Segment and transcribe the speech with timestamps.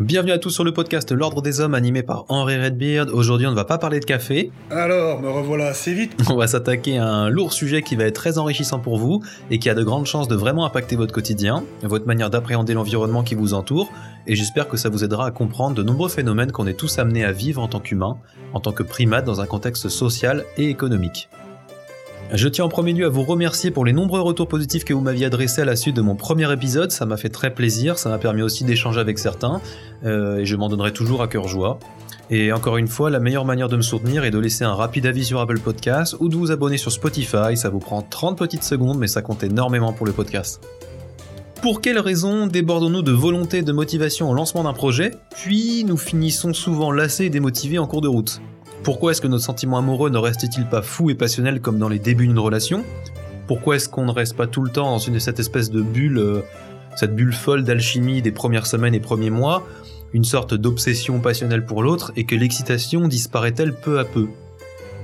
[0.00, 3.08] Bienvenue à tous sur le podcast L'Ordre des Hommes animé par Henri Redbeard.
[3.12, 4.50] Aujourd'hui, on ne va pas parler de café.
[4.70, 6.18] Alors, me revoilà assez vite.
[6.30, 9.58] On va s'attaquer à un lourd sujet qui va être très enrichissant pour vous et
[9.58, 13.34] qui a de grandes chances de vraiment impacter votre quotidien, votre manière d'appréhender l'environnement qui
[13.34, 13.92] vous entoure.
[14.26, 17.26] Et j'espère que ça vous aidera à comprendre de nombreux phénomènes qu'on est tous amenés
[17.26, 18.16] à vivre en tant qu'humains,
[18.54, 21.28] en tant que primates dans un contexte social et économique.
[22.34, 25.02] Je tiens en premier lieu à vous remercier pour les nombreux retours positifs que vous
[25.02, 28.08] m'aviez adressés à la suite de mon premier épisode, ça m'a fait très plaisir, ça
[28.08, 29.60] m'a permis aussi d'échanger avec certains,
[30.06, 31.78] euh, et je m'en donnerai toujours à cœur joie.
[32.30, 35.04] Et encore une fois, la meilleure manière de me soutenir est de laisser un rapide
[35.04, 38.64] avis sur Apple Podcast ou de vous abonner sur Spotify, ça vous prend 30 petites
[38.64, 40.66] secondes mais ça compte énormément pour le podcast.
[41.60, 45.98] Pour quelles raisons débordons-nous de volonté et de motivation au lancement d'un projet, puis nous
[45.98, 48.40] finissons souvent lassés et démotivés en cours de route?
[48.82, 52.00] Pourquoi est-ce que notre sentiment amoureux ne reste-t-il pas fou et passionnel comme dans les
[52.00, 52.84] débuts d'une relation?
[53.46, 56.18] Pourquoi est-ce qu'on ne reste pas tout le temps dans une, cette espèce de bulle,
[56.18, 56.40] euh,
[56.96, 59.64] cette bulle folle d'alchimie des premières semaines et premiers mois,
[60.12, 64.26] une sorte d'obsession passionnelle pour l'autre, et que l'excitation disparaît-elle peu à peu?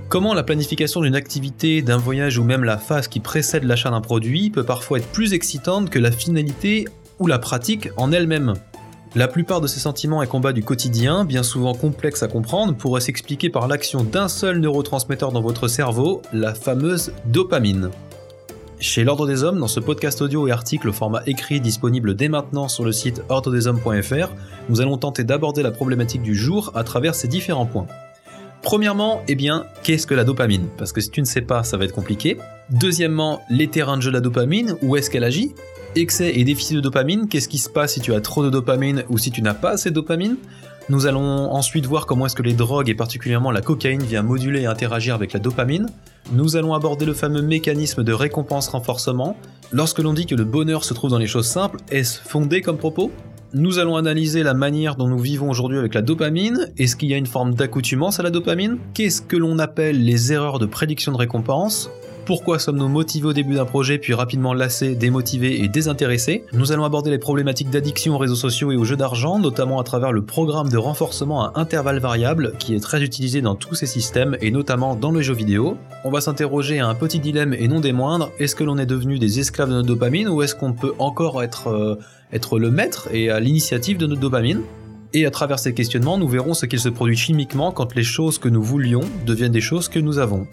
[0.09, 4.01] Comment la planification d'une activité, d'un voyage ou même la phase qui précède l'achat d'un
[4.01, 6.87] produit peut parfois être plus excitante que la finalité
[7.19, 8.55] ou la pratique en elle-même?
[9.19, 13.01] La plupart de ces sentiments et combats du quotidien, bien souvent complexes à comprendre, pourraient
[13.01, 17.91] s'expliquer par l'action d'un seul neurotransmetteur dans votre cerveau, la fameuse dopamine.
[18.79, 22.29] Chez l'Ordre des Hommes, dans ce podcast audio et article au format écrit disponible dès
[22.29, 24.35] maintenant sur le site ordredeshommes.fr,
[24.69, 27.89] nous allons tenter d'aborder la problématique du jour à travers ces différents points.
[28.63, 30.69] Premièrement, eh bien, qu'est-ce que la dopamine?
[30.79, 32.37] Parce que si tu ne sais pas, ça va être compliqué.
[32.71, 35.55] Deuxièmement, les terrains de jeu de la dopamine, où est-ce qu'elle agit?
[35.97, 39.05] Excès et déficit de dopamine, qu'est-ce qui se passe si tu as trop de dopamine
[39.09, 40.37] ou si tu n'as pas assez de dopamine?
[40.91, 44.63] Nous allons ensuite voir comment est-ce que les drogues et particulièrement la cocaïne vient moduler
[44.63, 45.91] et interagir avec la dopamine.
[46.33, 49.37] Nous allons aborder le fameux mécanisme de récompense-renforcement.
[49.71, 52.79] Lorsque l'on dit que le bonheur se trouve dans les choses simples, est-ce fondé comme
[52.79, 53.11] propos?
[53.53, 56.71] Nous allons analyser la manière dont nous vivons aujourd'hui avec la dopamine.
[56.79, 58.79] Est-ce qu'il y a une forme d'accoutumance à la dopamine?
[58.95, 61.91] Qu'est-ce que l'on appelle les erreurs de prédiction de récompense?
[62.29, 66.85] Pourquoi sommes-nous motivés au début d'un projet puis rapidement lassés, démotivés et désintéressés Nous allons
[66.85, 70.21] aborder les problématiques d'addiction aux réseaux sociaux et aux jeux d'argent, notamment à travers le
[70.21, 74.51] programme de renforcement à intervalles variables qui est très utilisé dans tous ces systèmes et
[74.51, 75.79] notamment dans le jeu vidéo.
[76.05, 78.85] On va s'interroger à un petit dilemme et non des moindres, est-ce que l'on est
[78.85, 81.95] devenu des esclaves de notre dopamine ou est-ce qu'on peut encore être, euh,
[82.31, 84.61] être le maître et à l'initiative de notre dopamine?
[85.15, 88.37] Et à travers ces questionnements, nous verrons ce qu'il se produit chimiquement quand les choses
[88.37, 90.47] que nous voulions deviennent des choses que nous avons.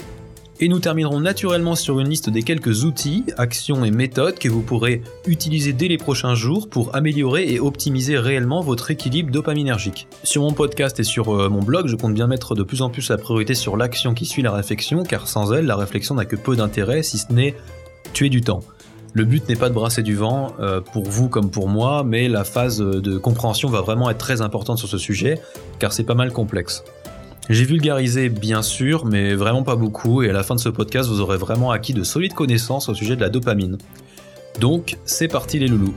[0.62, 4.62] Et nous terminerons naturellement sur une liste des quelques outils, actions et méthodes que vous
[4.62, 10.08] pourrez utiliser dès les prochains jours pour améliorer et optimiser réellement votre équilibre dopaminergique.
[10.24, 12.90] Sur mon podcast et sur euh, mon blog, je compte bien mettre de plus en
[12.90, 16.24] plus la priorité sur l'action qui suit la réflexion, car sans elle, la réflexion n'a
[16.24, 17.54] que peu d'intérêt si ce n'est
[18.14, 18.62] tuer du temps.
[19.12, 22.30] Le but n'est pas de brasser du vent euh, pour vous comme pour moi, mais
[22.30, 25.40] la phase de compréhension va vraiment être très importante sur ce sujet,
[25.80, 26.84] car c'est pas mal complexe.
[27.48, 31.08] J'ai vulgarisé bien sûr, mais vraiment pas beaucoup, et à la fin de ce podcast,
[31.10, 33.78] vous aurez vraiment acquis de solides connaissances au sujet de la dopamine.
[34.60, 35.94] Donc, c'est parti les loulous.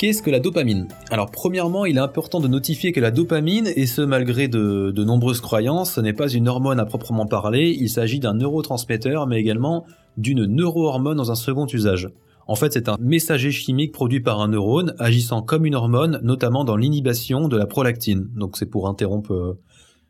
[0.00, 3.84] Qu'est-ce que la dopamine Alors premièrement, il est important de notifier que la dopamine, et
[3.84, 8.18] ce malgré de, nombreuses croyances, ce n'est pas une hormone à proprement parler, il s'agit
[8.18, 9.84] d'un neurotransmetteur, mais également
[10.16, 12.08] d'une neurohormone dans un second usage.
[12.46, 16.64] En fait, c'est un messager chimique produit par un neurone agissant comme une hormone, notamment
[16.64, 18.30] dans l'inhibition de la prolactine.
[18.34, 19.60] Donc c'est pour interrompre euh,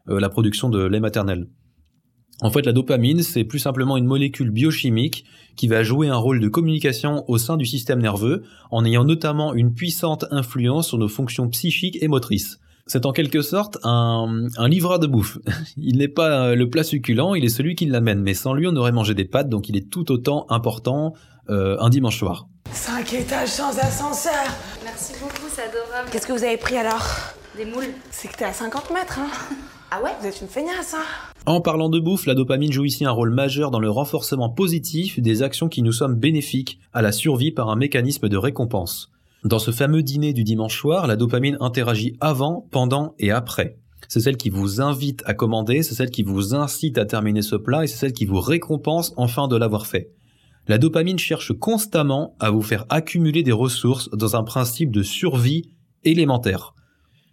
[0.08, 1.48] euh, la production de lait maternel.
[2.42, 5.24] En fait, la dopamine, c'est plus simplement une molécule biochimique
[5.56, 9.52] qui va jouer un rôle de communication au sein du système nerveux, en ayant notamment
[9.52, 12.58] une puissante influence sur nos fonctions psychiques et motrices.
[12.86, 15.38] C'est en quelque sorte un, livreur de bouffe.
[15.76, 18.66] Il n'est pas euh, le plat succulent, il est celui qui l'amène, mais sans lui
[18.66, 21.12] on aurait mangé des pâtes, donc il est tout autant important
[21.50, 22.48] euh, un dimanche soir.
[22.72, 24.32] Cinq étages sans ascenseur
[24.82, 26.08] Merci beaucoup, c'est adorable.
[26.10, 27.06] Qu'est-ce que vous avez pris alors?
[27.56, 27.94] Des moules.
[28.10, 29.28] C'est que t'es à 50 mètres, hein?
[29.90, 30.10] Ah ouais?
[30.20, 31.29] Vous êtes une feignasse, hein?
[31.46, 35.18] En parlant de bouffe, la dopamine joue ici un rôle majeur dans le renforcement positif
[35.18, 39.10] des actions qui nous sommes bénéfiques à la survie par un mécanisme de récompense.
[39.42, 43.78] Dans ce fameux dîner du dimanche soir, la dopamine interagit avant, pendant et après.
[44.06, 47.56] C'est celle qui vous invite à commander, c'est celle qui vous incite à terminer ce
[47.56, 50.10] plat et c'est celle qui vous récompense enfin de l'avoir fait.
[50.68, 55.70] La dopamine cherche constamment à vous faire accumuler des ressources dans un principe de survie
[56.04, 56.74] élémentaire.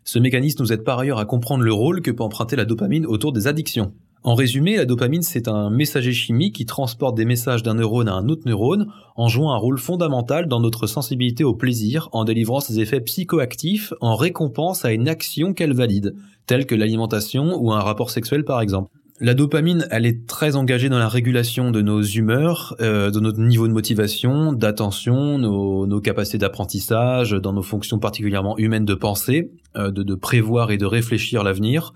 [0.07, 3.05] Ce mécanisme nous aide par ailleurs à comprendre le rôle que peut emprunter la dopamine
[3.05, 3.91] autour des addictions.
[4.23, 8.13] En résumé, la dopamine, c'est un messager chimique qui transporte des messages d'un neurone à
[8.13, 8.87] un autre neurone
[9.17, 13.93] en jouant un rôle fondamental dans notre sensibilité au plaisir, en délivrant ses effets psychoactifs
[13.99, 16.15] en récompense à une action qu'elle valide,
[16.45, 18.89] telle que l'alimentation ou un rapport sexuel par exemple.
[19.19, 23.39] La dopamine, elle est très engagée dans la régulation de nos humeurs, euh, de notre
[23.39, 29.49] niveau de motivation, d'attention, nos, nos capacités d'apprentissage, dans nos fonctions particulièrement humaines de pensée,
[29.75, 31.93] euh, de, de prévoir et de réfléchir l'avenir.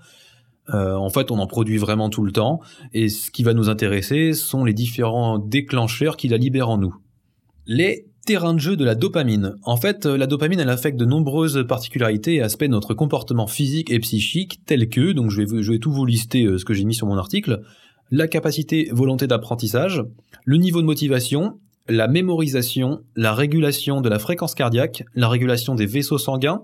[0.74, 2.60] Euh, en fait, on en produit vraiment tout le temps,
[2.92, 6.96] et ce qui va nous intéresser sont les différents déclencheurs qui la libèrent en nous.
[7.66, 9.56] Les terrain de jeu de la dopamine.
[9.62, 13.46] En fait, euh, la dopamine, elle affecte de nombreuses particularités et aspects de notre comportement
[13.46, 16.84] physique et psychique, tels que, donc je vais, tout vous lister euh, ce que j'ai
[16.84, 17.62] mis sur mon article,
[18.10, 20.02] la capacité volonté d'apprentissage,
[20.44, 21.58] le niveau de motivation,
[21.88, 26.62] la mémorisation, la régulation de la fréquence cardiaque, la régulation des vaisseaux sanguins,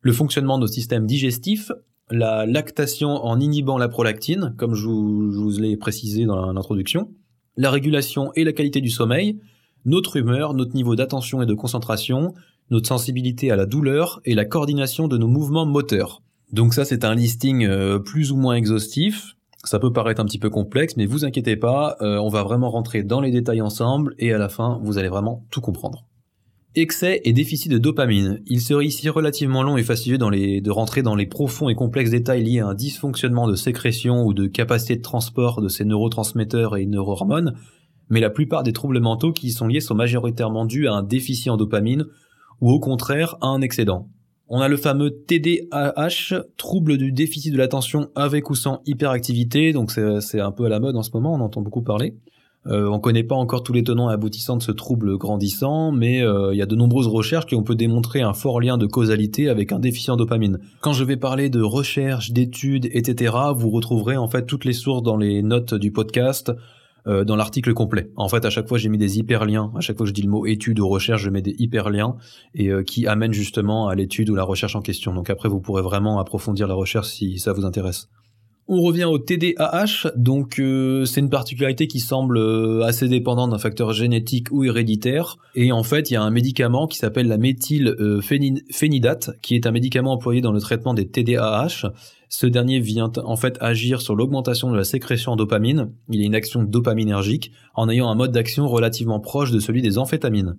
[0.00, 1.70] le fonctionnement de nos systèmes digestifs,
[2.10, 7.10] la lactation en inhibant la prolactine, comme je vous l'ai précisé dans l'introduction,
[7.56, 9.38] la régulation et la qualité du sommeil,
[9.84, 12.34] notre humeur, notre niveau d'attention et de concentration,
[12.70, 16.22] notre sensibilité à la douleur et la coordination de nos mouvements moteurs.
[16.52, 19.34] Donc ça c'est un listing euh, plus ou moins exhaustif.
[19.64, 22.70] Ça peut paraître un petit peu complexe, mais vous inquiétez pas, euh, on va vraiment
[22.70, 26.06] rentrer dans les détails ensemble et à la fin vous allez vraiment tout comprendre.
[26.74, 28.40] Excès et déficit de dopamine.
[28.46, 32.44] Il serait ici relativement long et fastidieux de rentrer dans les profonds et complexes détails
[32.44, 36.86] liés à un dysfonctionnement de sécrétion ou de capacité de transport de ces neurotransmetteurs et
[36.86, 37.54] neurohormones,
[38.10, 41.02] mais la plupart des troubles mentaux qui y sont liés sont majoritairement dus à un
[41.02, 42.06] déficit en dopamine
[42.60, 44.08] ou au contraire à un excédent.
[44.48, 49.90] On a le fameux TDAH, trouble du déficit de l'attention avec ou sans hyperactivité, donc
[49.90, 52.14] c'est un peu à la mode en ce moment, on entend beaucoup parler.
[52.66, 56.22] Euh, on connaît pas encore tous les tenants et aboutissants de ce trouble grandissant, mais
[56.22, 58.86] euh, il y a de nombreuses recherches qui ont pu démontrer un fort lien de
[58.86, 60.58] causalité avec un déficit en dopamine.
[60.80, 65.02] Quand je vais parler de recherches, d'études, etc., vous retrouverez en fait toutes les sources
[65.02, 66.52] dans les notes du podcast.
[67.08, 68.10] Euh, dans l'article complet.
[68.16, 69.72] En fait, à chaque fois, j'ai mis des hyperliens.
[69.74, 72.16] À chaque fois que je dis le mot étude ou recherche, je mets des hyperliens
[72.54, 75.14] et euh, qui amènent justement à l'étude ou la recherche en question.
[75.14, 78.08] Donc après, vous pourrez vraiment approfondir la recherche si ça vous intéresse.
[78.66, 82.38] On revient au TDAH, donc euh, c'est une particularité qui semble
[82.82, 85.38] assez dépendante d'un facteur génétique ou héréditaire.
[85.54, 89.70] Et en fait, il y a un médicament qui s'appelle la méthylphénidate, qui est un
[89.70, 91.90] médicament employé dans le traitement des TDAH.
[92.28, 95.92] Ce dernier vient en fait agir sur l'augmentation de la sécrétion en dopamine.
[96.10, 99.96] Il a une action dopaminergique en ayant un mode d'action relativement proche de celui des
[99.96, 100.56] amphétamines.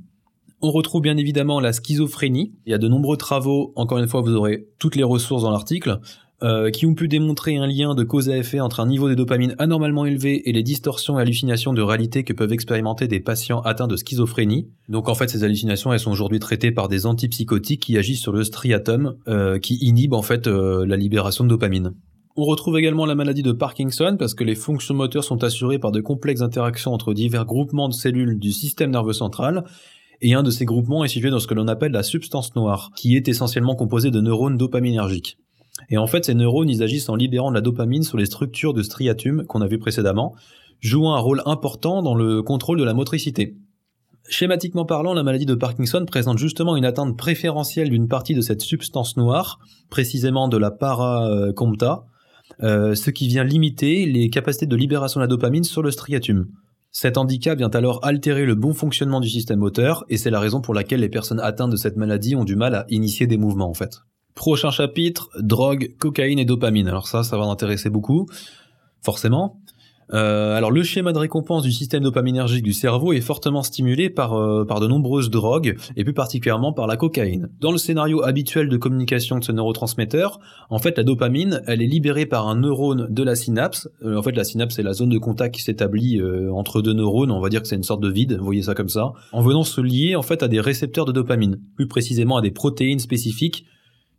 [0.62, 2.54] On retrouve bien évidemment la schizophrénie.
[2.66, 5.52] Il y a de nombreux travaux, encore une fois vous aurez toutes les ressources dans
[5.52, 6.00] l'article,
[6.42, 9.16] euh, qui ont pu démontrer un lien de cause à effet entre un niveau de
[9.16, 13.62] dopamine anormalement élevé et les distorsions et hallucinations de réalité que peuvent expérimenter des patients
[13.62, 14.70] atteints de schizophrénie.
[14.88, 18.32] Donc en fait, ces hallucinations, elles sont aujourd'hui traitées par des antipsychotiques qui agissent sur
[18.32, 21.94] le striatum, euh, qui inhibent en fait euh, la libération de dopamine.
[22.38, 25.92] On retrouve également la maladie de Parkinson parce que les fonctions moteurs sont assurées par
[25.92, 29.66] de complexes interactions entre divers groupements de cellules du système nerveux central
[30.22, 32.92] et un de ces groupements est situé dans ce que l'on appelle la substance noire,
[32.96, 35.38] qui est essentiellement composée de neurones dopaminergiques.
[35.90, 38.84] Et en fait, ces neurones, agissent en libérant de la dopamine sur les structures de
[38.84, 40.36] striatum qu'on a vu précédemment,
[40.80, 43.56] jouant un rôle important dans le contrôle de la motricité.
[44.28, 48.62] Schématiquement parlant, la maladie de Parkinson présente justement une atteinte préférentielle d'une partie de cette
[48.62, 49.60] substance noire,
[49.90, 52.06] précisément de la paracompta,
[52.62, 56.48] euh, ce qui vient limiter les capacités de libération de la dopamine sur le striatum.
[56.92, 60.62] Cet handicap vient alors altérer le bon fonctionnement du système moteur, et c'est la raison
[60.62, 63.70] pour laquelle les personnes atteintes de cette maladie ont du mal à initier des mouvements
[63.70, 64.02] en fait.
[64.40, 66.88] Prochain chapitre, drogue, cocaïne et dopamine.
[66.88, 68.26] Alors ça, ça va intéresser beaucoup,
[69.02, 69.60] forcément.
[70.14, 74.36] Euh, alors le schéma de récompense du système dopaminergique du cerveau est fortement stimulé par,
[74.36, 77.50] euh, par de nombreuses drogues, et plus particulièrement par la cocaïne.
[77.60, 81.88] Dans le scénario habituel de communication de ce neurotransmetteur, en fait la dopamine, elle est
[81.88, 83.90] libérée par un neurone de la synapse.
[84.06, 86.22] Euh, en fait la synapse c'est la zone de contact qui s'établit
[86.54, 88.74] entre deux neurones, on va dire que c'est une sorte de vide, vous voyez ça
[88.74, 92.38] comme ça, en venant se lier en fait à des récepteurs de dopamine, plus précisément
[92.38, 93.66] à des protéines spécifiques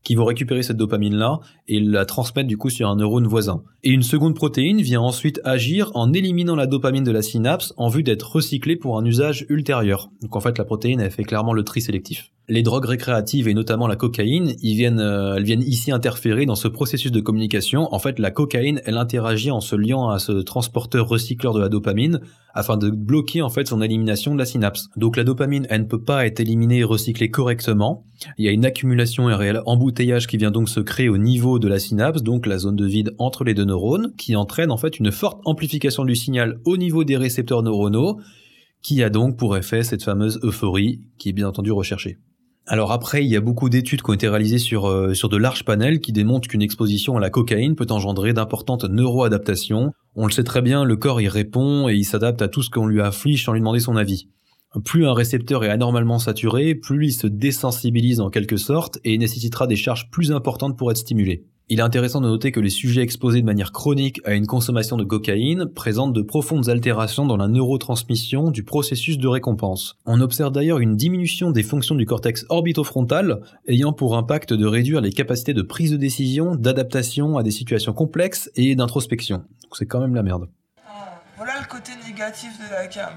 [0.02, 3.62] qui vont récupérer cette dopamine-là et la transmettre du coup sur un neurone voisin.
[3.82, 7.88] Et une seconde protéine vient ensuite agir en éliminant la dopamine de la synapse en
[7.88, 10.10] vue d'être recyclée pour un usage ultérieur.
[10.22, 12.32] Donc en fait la protéine elle fait clairement le tri sélectif.
[12.52, 16.66] Les drogues récréatives et notamment la cocaïne, viennent, euh, elles viennent ici interférer dans ce
[16.66, 17.86] processus de communication.
[17.94, 21.68] En fait, la cocaïne, elle interagit en se liant à ce transporteur recycleur de la
[21.68, 22.18] dopamine
[22.52, 24.88] afin de bloquer en fait son élimination de la synapse.
[24.96, 28.02] Donc la dopamine, elle ne peut pas être éliminée et recyclée correctement.
[28.36, 31.18] Il y a une accumulation et un réel embouteillage qui vient donc se créer au
[31.18, 34.72] niveau de la synapse, donc la zone de vide entre les deux neurones, qui entraîne
[34.72, 38.18] en fait une forte amplification du signal au niveau des récepteurs neuronaux,
[38.82, 42.18] qui a donc pour effet cette fameuse euphorie qui est bien entendu recherchée.
[42.72, 45.36] Alors après, il y a beaucoup d'études qui ont été réalisées sur, euh, sur de
[45.36, 49.90] larges panels qui démontrent qu'une exposition à la cocaïne peut engendrer d'importantes neuroadaptations.
[50.14, 52.70] On le sait très bien, le corps y répond et il s'adapte à tout ce
[52.70, 54.28] qu'on lui afflige sans lui demander son avis.
[54.84, 59.66] Plus un récepteur est anormalement saturé, plus il se désensibilise en quelque sorte et nécessitera
[59.66, 61.46] des charges plus importantes pour être stimulé.
[61.72, 64.96] Il est intéressant de noter que les sujets exposés de manière chronique à une consommation
[64.96, 69.96] de cocaïne présentent de profondes altérations dans la neurotransmission du processus de récompense.
[70.04, 75.00] On observe d'ailleurs une diminution des fonctions du cortex orbitofrontal ayant pour impact de réduire
[75.00, 79.36] les capacités de prise de décision, d'adaptation à des situations complexes et d'introspection.
[79.36, 80.48] Donc c'est quand même la merde.
[80.84, 83.14] Ah, voilà le côté négatif de la cam.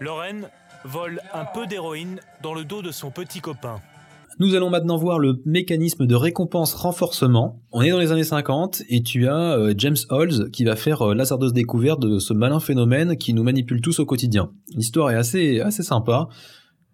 [0.00, 0.50] Lorraine
[0.84, 3.80] vole un peu d'héroïne dans le dos de son petit copain.
[4.40, 7.60] Nous allons maintenant voir le mécanisme de récompense renforcement.
[7.72, 11.02] On est dans les années 50 et tu as euh, James Holmes qui va faire
[11.02, 14.52] euh, découverte de ce malin phénomène qui nous manipule tous au quotidien.
[14.76, 16.28] L'histoire est assez, assez sympa.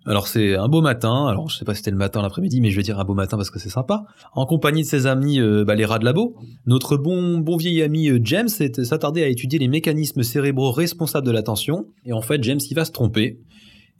[0.07, 2.71] Alors c'est un beau matin, alors je sais pas si c'était le matin, l'après-midi, mais
[2.71, 4.05] je vais dire un beau matin parce que c'est sympa.
[4.35, 6.37] En compagnie de ses amis, euh, bah, les rats de labo,
[6.67, 11.33] notre bon bon vieil ami euh, James s'attardait à étudier les mécanismes cérébraux responsables de
[11.33, 11.87] l'attention.
[12.05, 13.41] Et en fait, James il va se tromper.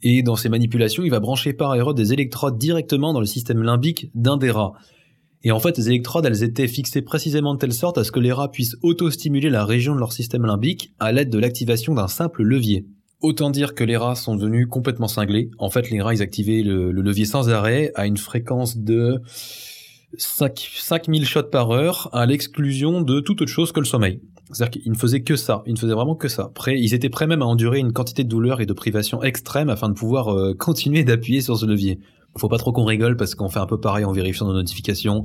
[0.01, 3.63] Et dans ses manipulations, il va brancher par erreur des électrodes directement dans le système
[3.63, 4.73] limbique d'un des rats.
[5.43, 8.19] Et en fait, les électrodes, elles étaient fixées précisément de telle sorte à ce que
[8.19, 12.07] les rats puissent auto-stimuler la région de leur système limbique à l'aide de l'activation d'un
[12.07, 12.87] simple levier.
[13.21, 15.51] Autant dire que les rats sont devenus complètement cinglés.
[15.59, 19.21] En fait, les rats, ils activaient le, levier sans arrêt à une fréquence de
[20.17, 24.21] 5, 5000 shots par heure à l'exclusion de toute autre chose que le sommeil.
[24.51, 26.43] C'est-à-dire qu'ils ne faisaient que ça, ils ne faisaient vraiment que ça.
[26.43, 29.69] Après, ils étaient prêts même à endurer une quantité de douleur et de privation extrême
[29.69, 31.99] afin de pouvoir euh, continuer d'appuyer sur ce levier.
[32.37, 35.23] Faut pas trop qu'on rigole parce qu'on fait un peu pareil en vérifiant nos notifications,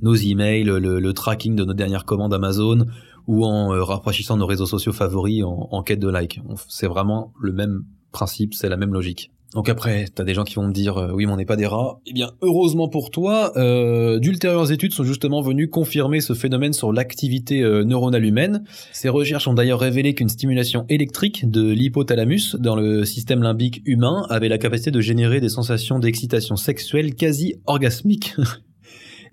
[0.00, 2.86] nos emails, le, le tracking de nos dernières commandes Amazon
[3.26, 6.40] ou en euh, rafraîchissant nos réseaux sociaux favoris en, en quête de like.
[6.68, 9.31] C'est vraiment le même principe, c'est la même logique.
[9.54, 11.56] Donc après, t'as des gens qui vont me dire euh, oui, mais on n'est pas
[11.56, 12.00] des rats.
[12.06, 16.92] Eh bien, heureusement pour toi, euh, d'ultérieures études sont justement venues confirmer ce phénomène sur
[16.92, 18.64] l'activité euh, neuronale humaine.
[18.92, 24.26] Ces recherches ont d'ailleurs révélé qu'une stimulation électrique de l'hypothalamus dans le système limbique humain
[24.30, 28.34] avait la capacité de générer des sensations d'excitation sexuelle quasi orgasmique.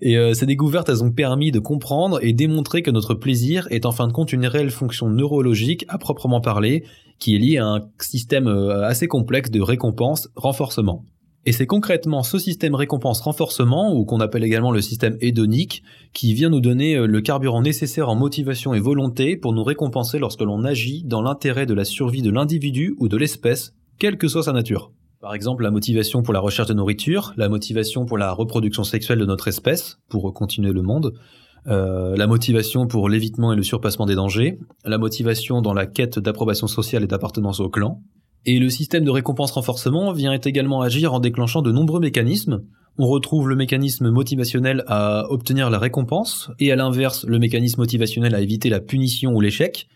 [0.02, 3.84] Et euh, ces découvertes, elles ont permis de comprendre et démontrer que notre plaisir est
[3.84, 6.84] en fin de compte une réelle fonction neurologique à proprement parler,
[7.20, 11.04] qui est liée à un système euh, assez complexe de récompense-renforcement.
[11.46, 16.50] Et c'est concrètement ce système récompense-renforcement, ou qu'on appelle également le système hédonique, qui vient
[16.50, 20.64] nous donner euh, le carburant nécessaire en motivation et volonté pour nous récompenser lorsque l'on
[20.64, 24.52] agit dans l'intérêt de la survie de l'individu ou de l'espèce, quelle que soit sa
[24.52, 24.92] nature.
[25.20, 29.18] Par exemple, la motivation pour la recherche de nourriture, la motivation pour la reproduction sexuelle
[29.18, 31.12] de notre espèce, pour continuer le monde,
[31.66, 36.18] euh, la motivation pour l'évitement et le surpassement des dangers, la motivation dans la quête
[36.18, 38.02] d'approbation sociale et d'appartenance au clan.
[38.46, 42.62] Et le système de récompense-renforcement vient également agir en déclenchant de nombreux mécanismes.
[42.98, 48.34] On retrouve le mécanisme motivationnel à obtenir la récompense, et à l'inverse, le mécanisme motivationnel
[48.34, 49.88] à éviter la punition ou l'échec,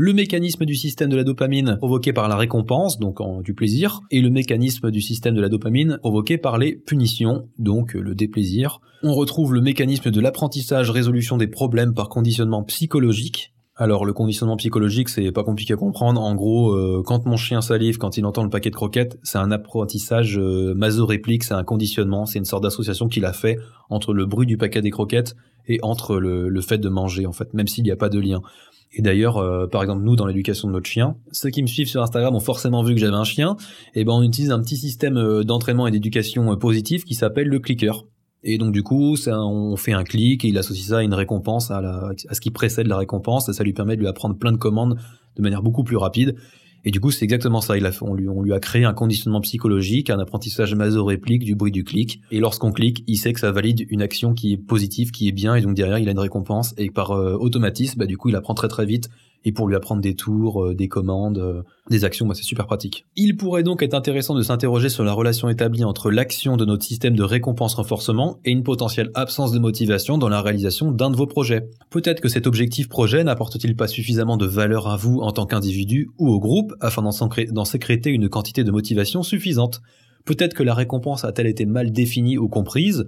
[0.00, 4.20] le mécanisme du système de la dopamine provoqué par la récompense, donc du plaisir, et
[4.20, 8.80] le mécanisme du système de la dopamine provoqué par les punitions, donc le déplaisir.
[9.02, 13.52] On retrouve le mécanisme de l'apprentissage résolution des problèmes par conditionnement psychologique.
[13.74, 16.20] Alors le conditionnement psychologique, c'est pas compliqué à comprendre.
[16.20, 19.38] En gros, euh, quand mon chien salive, quand il entend le paquet de croquettes, c'est
[19.38, 23.58] un apprentissage euh, maso-réplique, c'est un conditionnement, c'est une sorte d'association qu'il a fait
[23.90, 25.34] entre le bruit du paquet des croquettes
[25.66, 28.20] et entre le, le fait de manger, en fait, même s'il n'y a pas de
[28.20, 28.42] lien.
[28.92, 31.88] Et d'ailleurs, euh, par exemple, nous, dans l'éducation de notre chien, ceux qui me suivent
[31.88, 33.56] sur Instagram ont forcément vu que j'avais un chien,
[33.94, 37.48] et ben on utilise un petit système euh, d'entraînement et d'éducation euh, positif qui s'appelle
[37.48, 38.06] le clicker.
[38.44, 41.12] Et donc du coup, ça, on fait un clic et il associe ça à une
[41.14, 44.36] récompense, à, à ce qui précède la récompense, et ça lui permet de lui apprendre
[44.36, 44.96] plein de commandes
[45.36, 46.36] de manière beaucoup plus rapide.
[46.84, 47.76] Et du coup, c'est exactement ça.
[47.76, 51.54] Il a, on, lui, on lui a créé un conditionnement psychologique, un apprentissage maso-réplique du
[51.54, 52.20] bruit du clic.
[52.30, 55.32] Et lorsqu'on clique, il sait que ça valide une action qui est positive, qui est
[55.32, 56.74] bien, et donc derrière, il a une récompense.
[56.78, 59.10] Et par euh, automatisme, bah, du coup, il apprend très très vite
[59.44, 62.66] et pour lui apprendre des tours, euh, des commandes, euh, des actions, bah, c'est super
[62.66, 63.06] pratique.
[63.16, 66.84] Il pourrait donc être intéressant de s'interroger sur la relation établie entre l'action de notre
[66.84, 71.26] système de récompense-renforcement et une potentielle absence de motivation dans la réalisation d'un de vos
[71.26, 71.68] projets.
[71.90, 76.10] Peut-être que cet objectif projet n'apporte-t-il pas suffisamment de valeur à vous en tant qu'individu
[76.18, 79.80] ou au groupe afin d'en sécréter une quantité de motivation suffisante?
[80.28, 83.06] Peut-être que la récompense a-t-elle été mal définie ou comprise,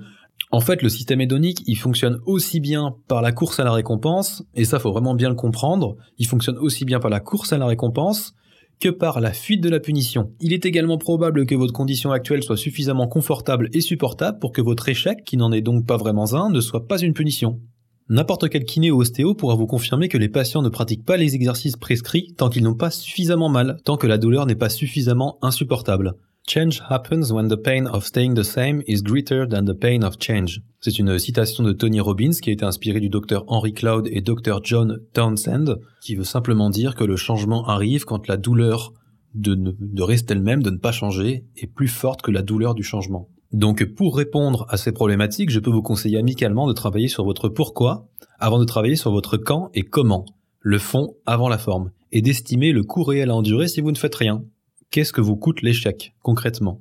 [0.53, 4.43] en fait, le système hédonique, il fonctionne aussi bien par la course à la récompense,
[4.55, 7.59] et ça faut vraiment bien le comprendre, il fonctionne aussi bien par la course à
[7.59, 8.35] la récompense
[8.81, 10.33] que par la fuite de la punition.
[10.41, 14.63] Il est également probable que votre condition actuelle soit suffisamment confortable et supportable pour que
[14.63, 17.61] votre échec, qui n'en est donc pas vraiment un, ne soit pas une punition.
[18.09, 21.37] N'importe quel kiné ou ostéo pourra vous confirmer que les patients ne pratiquent pas les
[21.37, 25.39] exercices prescrits tant qu'ils n'ont pas suffisamment mal, tant que la douleur n'est pas suffisamment
[25.43, 26.15] insupportable.
[26.53, 30.17] Change happens when the pain of staying the same is greater than the pain of
[30.19, 30.61] change.
[30.81, 34.21] C'est une citation de Tony Robbins qui a été inspirée du docteur Henry Cloud et
[34.21, 38.93] docteur John Townsend, qui veut simplement dire que le changement arrive quand la douleur
[39.35, 42.83] de, de rester elle-même, de ne pas changer, est plus forte que la douleur du
[42.83, 43.29] changement.
[43.53, 47.49] Donc pour répondre à ces problématiques, je peux vous conseiller amicalement de travailler sur votre
[47.49, 48.09] pourquoi
[48.41, 50.27] avant de travailler sur votre quand et comment,
[50.59, 53.97] le fond avant la forme, et d'estimer le coût réel à endurer si vous ne
[53.97, 54.43] faites rien.
[54.91, 56.81] Qu'est-ce que vous coûte l'échec, concrètement?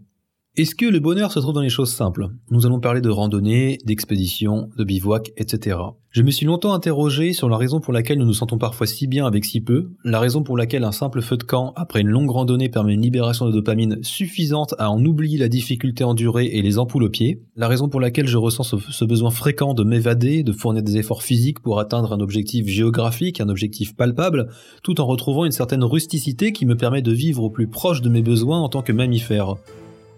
[0.60, 2.28] Est-ce que le bonheur se trouve dans les choses simples?
[2.51, 5.78] Nous allons parler de randonnée, d'expédition, de bivouac, etc.
[6.10, 9.08] Je me suis longtemps interrogé sur la raison pour laquelle nous nous sentons parfois si
[9.08, 12.10] bien avec si peu, la raison pour laquelle un simple feu de camp après une
[12.10, 16.62] longue randonnée permet une libération de dopamine suffisante à en oublier la difficulté endurée et
[16.62, 19.86] les ampoules aux pieds, la raison pour laquelle je ressens ce, ce besoin fréquent de
[19.86, 24.50] m'évader, de fournir des efforts physiques pour atteindre un objectif géographique, un objectif palpable,
[24.84, 28.10] tout en retrouvant une certaine rusticité qui me permet de vivre au plus proche de
[28.10, 29.56] mes besoins en tant que mammifère.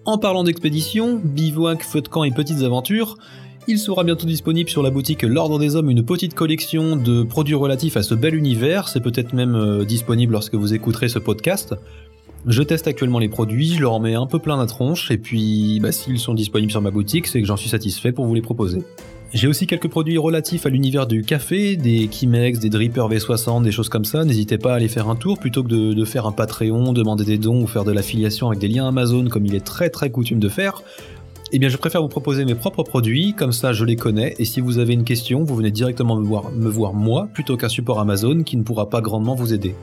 [0.03, 3.17] En parlant d'expédition, bivouac, feu de camp et petites aventures,
[3.67, 7.53] il sera bientôt disponible sur la boutique L'Ordre des Hommes une petite collection de produits
[7.53, 11.75] relatifs à ce bel univers, c'est peut-être même euh, disponible lorsque vous écouterez ce podcast.
[12.48, 15.79] Je teste actuellement les produits, je leur mets un peu plein la tronche, et puis
[15.79, 18.41] bah, s'ils sont disponibles sur ma boutique, c'est que j'en suis satisfait pour vous les
[18.41, 18.81] proposer.
[19.34, 23.72] J'ai aussi quelques produits relatifs à l'univers du café, des Chemex, des Dripper V60, des
[23.72, 24.26] choses comme ça.
[24.26, 27.38] N'hésitez pas à aller faire un tour plutôt que de, faire un Patreon, demander des
[27.38, 30.40] dons ou faire de l'affiliation avec des liens Amazon comme il est très très coutume
[30.40, 30.84] de faire.
[31.54, 34.44] Eh bien, je préfère vous proposer mes propres produits, comme ça je les connais, et
[34.44, 38.44] si vous avez une question, vous venez directement me voir moi, plutôt qu'un support Amazon
[38.44, 39.76] qui ne pourra pas grandement vous aider.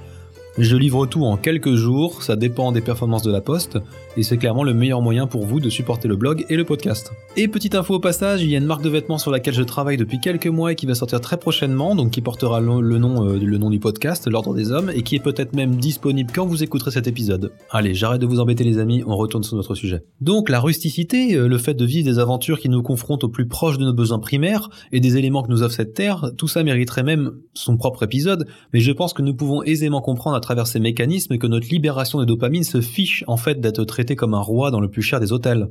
[0.59, 3.79] Je livre tout en quelques jours, ça dépend des performances de la poste,
[4.19, 7.13] et c'est clairement le meilleur moyen pour vous de supporter le blog et le podcast.
[7.37, 9.63] Et petite info au passage, il y a une marque de vêtements sur laquelle je
[9.63, 12.99] travaille depuis quelques mois et qui va sortir très prochainement, donc qui portera le, euh,
[12.99, 16.91] nom du podcast, l'ordre des hommes, et qui est peut-être même disponible quand vous écouterez
[16.91, 17.53] cet épisode.
[17.71, 20.03] Allez, j'arrête de vous embêter les amis, on retourne sur notre sujet.
[20.21, 23.47] Donc la rusticité, euh, le fait de vivre des aventures qui nous confrontent au plus
[23.47, 26.65] proche de nos besoins primaires, et des éléments que nous offre cette terre, tout ça
[26.65, 30.67] mériterait même son propre épisode, mais je pense que nous pouvons aisément comprendre à travers
[30.67, 33.85] ces mécanismes que notre libération de dopamine se fiche en fait d'être
[34.17, 35.69] comme un roi dans le plus cher des hôtels.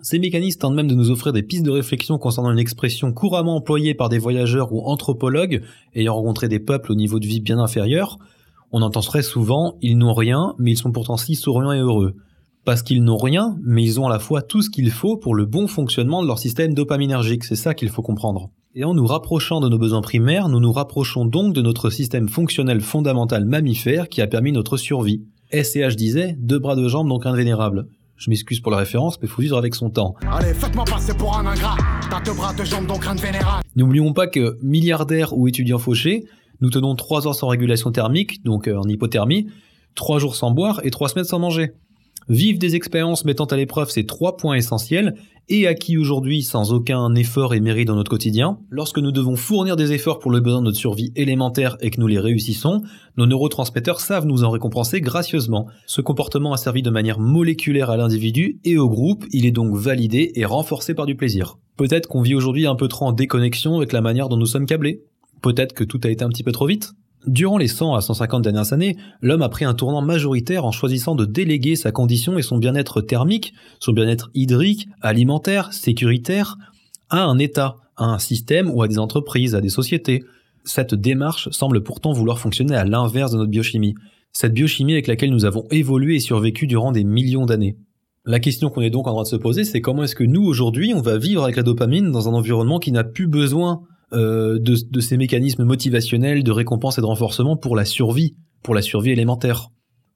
[0.00, 3.56] Ces mécanismes tentent même de nous offrir des pistes de réflexion concernant une expression couramment
[3.56, 5.62] employée par des voyageurs ou anthropologues
[5.94, 8.18] ayant rencontré des peuples au niveau de vie bien inférieur.
[8.72, 12.16] On entend très souvent ils n'ont rien, mais ils sont pourtant si souriants et heureux.
[12.64, 15.36] Parce qu'ils n'ont rien, mais ils ont à la fois tout ce qu'il faut pour
[15.36, 18.50] le bon fonctionnement de leur système dopaminergique, c'est ça qu'il faut comprendre.
[18.74, 22.28] Et en nous rapprochant de nos besoins primaires, nous nous rapprochons donc de notre système
[22.28, 25.22] fonctionnel fondamental mammifère qui a permis notre survie.
[25.52, 27.86] SCH disait deux bras de jambes donc vénérable.
[28.16, 30.14] Je m'excuse pour la référence, mais faut vivre avec son temps.
[30.30, 31.76] Allez, faites-moi passer pour un ingrat.
[32.08, 33.62] T'as deux bras, deux jambes, donc de vénérable.
[33.74, 36.24] N'oublions pas que milliardaires ou étudiants fauchés,
[36.60, 39.48] nous tenons 3 heures sans régulation thermique, donc euh, en hypothermie,
[39.96, 41.72] 3 jours sans boire et 3 semaines sans manger.
[42.28, 45.14] Vivre des expériences mettant à l'épreuve ces trois points essentiels,
[45.48, 49.76] et acquis aujourd'hui sans aucun effort et mérite dans notre quotidien, lorsque nous devons fournir
[49.76, 52.82] des efforts pour le besoin de notre survie élémentaire et que nous les réussissons,
[53.16, 55.66] nos neurotransmetteurs savent nous en récompenser gracieusement.
[55.86, 59.76] Ce comportement a servi de manière moléculaire à l'individu et au groupe, il est donc
[59.76, 61.58] validé et renforcé par du plaisir.
[61.76, 64.66] Peut-être qu'on vit aujourd'hui un peu trop en déconnexion avec la manière dont nous sommes
[64.66, 65.02] câblés.
[65.42, 66.92] Peut-être que tout a été un petit peu trop vite.
[67.26, 71.14] Durant les 100 à 150 dernières années, l'homme a pris un tournant majoritaire en choisissant
[71.14, 76.56] de déléguer sa condition et son bien-être thermique, son bien-être hydrique, alimentaire, sécuritaire,
[77.10, 80.24] à un État, à un système ou à des entreprises, à des sociétés.
[80.64, 83.94] Cette démarche semble pourtant vouloir fonctionner à l'inverse de notre biochimie,
[84.32, 87.76] cette biochimie avec laquelle nous avons évolué et survécu durant des millions d'années.
[88.24, 90.42] La question qu'on est donc en train de se poser, c'est comment est-ce que nous,
[90.42, 94.58] aujourd'hui, on va vivre avec la dopamine dans un environnement qui n'a plus besoin de,
[94.58, 99.10] de ces mécanismes motivationnels de récompense et de renforcement pour la survie, pour la survie
[99.10, 99.68] élémentaire.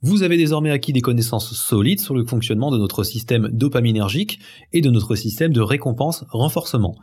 [0.02, 4.38] Vous avez désormais acquis des connaissances solides sur le fonctionnement de notre système dopaminergique
[4.72, 6.94] et de notre système de récompense-renforcement.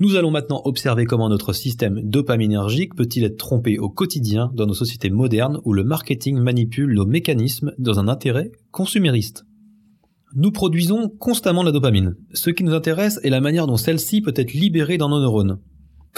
[0.00, 4.74] Nous allons maintenant observer comment notre système dopaminergique peut-il être trompé au quotidien dans nos
[4.74, 9.44] sociétés modernes où le marketing manipule nos mécanismes dans un intérêt consumériste.
[10.36, 12.14] Nous produisons constamment de la dopamine.
[12.32, 15.58] Ce qui nous intéresse est la manière dont celle-ci peut être libérée dans nos neurones.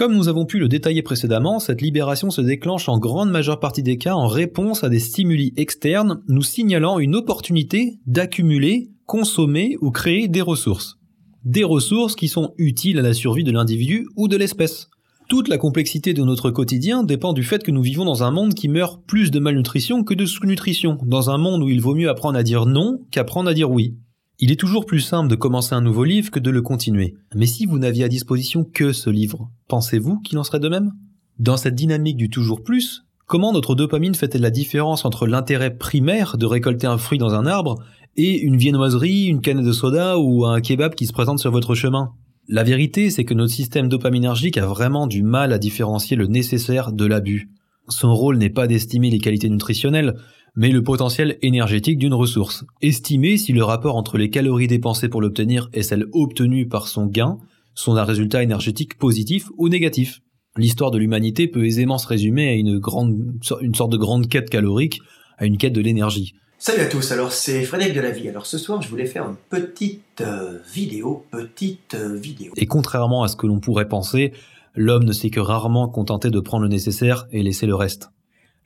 [0.01, 3.83] Comme nous avons pu le détailler précédemment, cette libération se déclenche en grande majeure partie
[3.83, 9.91] des cas en réponse à des stimuli externes nous signalant une opportunité d'accumuler, consommer ou
[9.91, 10.97] créer des ressources.
[11.45, 14.89] Des ressources qui sont utiles à la survie de l'individu ou de l'espèce.
[15.29, 18.55] Toute la complexité de notre quotidien dépend du fait que nous vivons dans un monde
[18.55, 22.09] qui meurt plus de malnutrition que de sous-nutrition, dans un monde où il vaut mieux
[22.09, 23.99] apprendre à dire non qu'apprendre à dire oui.
[24.42, 27.14] Il est toujours plus simple de commencer un nouveau livre que de le continuer.
[27.35, 30.92] Mais si vous n'aviez à disposition que ce livre, pensez-vous qu'il en serait de même?
[31.38, 36.38] Dans cette dynamique du toujours plus, comment notre dopamine fait-elle la différence entre l'intérêt primaire
[36.38, 37.83] de récolter un fruit dans un arbre
[38.16, 41.74] et une viennoiserie, une canne de soda ou un kebab qui se présente sur votre
[41.74, 42.12] chemin?
[42.48, 46.92] La vérité, c'est que notre système dopaminergique a vraiment du mal à différencier le nécessaire
[46.92, 47.50] de l'abus.
[47.88, 50.14] Son rôle n'est pas d'estimer les qualités nutritionnelles,
[50.57, 52.65] mais le potentiel énergétique d'une ressource.
[52.83, 57.07] Estimer si le rapport entre les calories dépensées pour l'obtenir et celles obtenues par son
[57.07, 57.39] gain
[57.75, 60.21] sont un résultat énergétique positif ou négatif.
[60.57, 63.17] L'histoire de l'humanité peut aisément se résumer à une, grande,
[63.61, 65.01] une sorte de grande quête calorique,
[65.39, 66.35] à une quête de l'énergie.
[66.59, 68.29] Salut à tous, alors c'est Frédéric de la vie.
[68.29, 72.53] Alors ce soir, je voulais faire une petite euh, vidéo, petite euh, vidéo.
[72.57, 74.33] Et contrairement à ce que l'on pourrait penser,
[74.75, 78.11] l'homme ne s'est que rarement contenté de prendre le nécessaire et laisser le reste.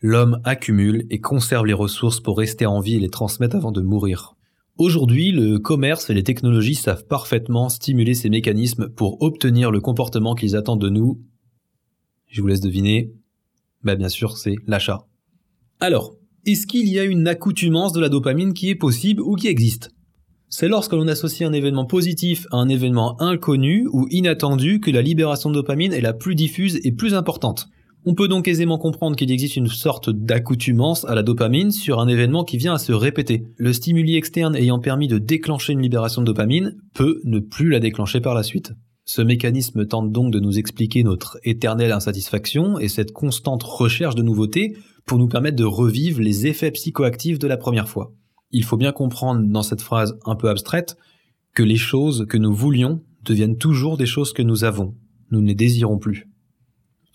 [0.01, 3.81] L'homme accumule et conserve les ressources pour rester en vie et les transmettre avant de
[3.81, 4.37] mourir.
[4.77, 10.35] Aujourd'hui, le commerce et les technologies savent parfaitement stimuler ces mécanismes pour obtenir le comportement
[10.35, 11.21] qu'ils attendent de nous.
[12.27, 13.13] Je vous laisse deviner.
[13.85, 15.07] Bah bien sûr, c'est l'achat.
[15.79, 19.47] Alors, est-ce qu'il y a une accoutumance de la dopamine qui est possible ou qui
[19.47, 19.95] existe?
[20.49, 25.03] C'est lorsque l'on associe un événement positif à un événement inconnu ou inattendu que la
[25.03, 27.69] libération de dopamine est la plus diffuse et plus importante.
[28.07, 32.09] On peut donc aisément comprendre qu'il existe une sorte d'accoutumance à la dopamine sur un
[32.09, 33.47] événement qui vient à se répéter.
[33.57, 37.81] Le stimuli externe ayant permis de déclencher une libération de dopamine peut ne plus la
[37.81, 38.73] déclencher par la suite.
[39.07, 44.23] Ce mécanisme tente donc de nous expliquer notre éternelle insatisfaction et cette constante recherche de
[44.23, 48.13] nouveautés pour nous permettre de revivre les effets psychoactifs de la première fois.
[48.51, 50.99] Il faut bien comprendre dans cette phrase un peu abstraite
[51.55, 54.95] que les choses que nous voulions deviennent toujours des choses que nous avons.
[55.31, 56.29] Nous ne les désirons plus.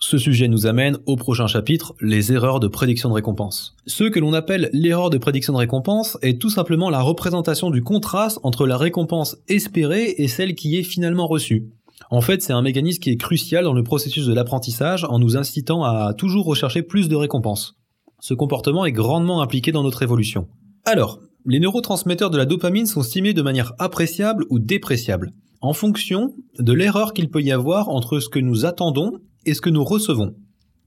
[0.02, 3.76] Ce sujet nous amène au prochain chapitre, les erreurs de prédiction de récompense.
[3.86, 7.84] Ce que l'on appelle l'erreur de prédiction de récompense est tout simplement la représentation du
[7.84, 11.68] contraste entre la récompense espérée et celle qui est finalement reçue.
[12.12, 15.36] En fait, c'est un mécanisme qui est crucial dans le processus de l'apprentissage en nous
[15.36, 17.76] incitant à toujours rechercher plus de récompenses.
[18.22, 20.48] Ce comportement est grandement impliqué dans notre évolution.
[20.86, 26.34] Alors, les neurotransmetteurs de la dopamine sont stimulés de manière appréciable ou dépréciable, en fonction
[26.58, 29.84] de l'erreur qu'il peut y avoir entre ce que nous attendons et ce que nous
[29.84, 30.36] recevons.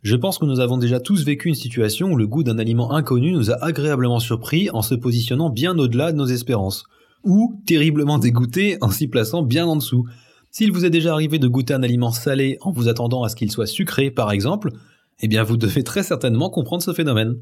[0.03, 2.93] Je pense que nous avons déjà tous vécu une situation où le goût d'un aliment
[2.93, 6.85] inconnu nous a agréablement surpris en se positionnant bien au-delà de nos espérances,
[7.23, 10.05] ou terriblement dégoûté en s'y plaçant bien en dessous.
[10.51, 13.37] S'il vous est déjà arrivé de goûter un aliment salé en vous attendant à ce
[13.37, 14.73] qu'il soit sucré, par exemple,
[15.21, 17.37] eh bien vous devez très certainement comprendre ce phénomène.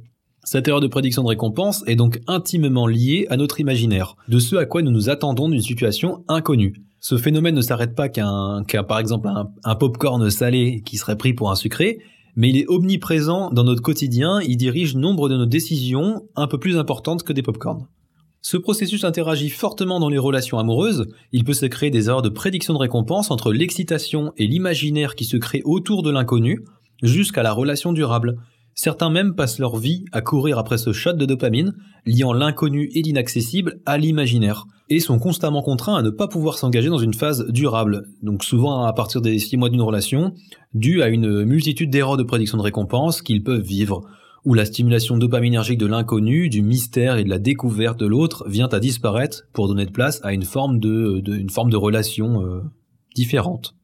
[0.44, 4.56] Cette erreur de prédiction de récompense est donc intimement liée à notre imaginaire, de ce
[4.56, 6.74] à quoi nous nous attendons d'une situation inconnue.
[7.00, 9.28] Ce phénomène ne s'arrête pas qu'un, par exemple
[9.64, 11.98] un, pop-corn salé qui serait pris pour un sucré,
[12.36, 16.58] mais il est omniprésent dans notre quotidien, il dirige nombre de nos décisions un peu
[16.58, 17.86] plus importantes que des pop-corns.
[18.42, 22.28] Ce processus interagit fortement dans les relations amoureuses, il peut se créer des erreurs de
[22.28, 26.64] prédiction de récompense entre l'excitation et l'imaginaire qui se crée autour de l'inconnu,
[27.02, 28.36] jusqu'à la relation durable.
[28.74, 33.00] Certains même passent leur vie à courir après ce shot de dopamine, liant l'inconnu et
[33.00, 37.46] l'inaccessible à l'imaginaire, et sont constamment contraints à ne pas pouvoir s'engager dans une phase
[37.48, 40.34] durable, donc souvent à partir des six mois d'une relation,
[40.74, 44.02] dû à une multitude d'erreurs de prédiction de récompense qu'ils peuvent vivre,
[44.44, 48.68] où la stimulation dopaminergique de l'inconnu, du mystère et de la découverte de l'autre vient
[48.68, 52.60] à disparaître pour donner de place à une forme de, une forme de relation euh,
[53.14, 53.76] différente.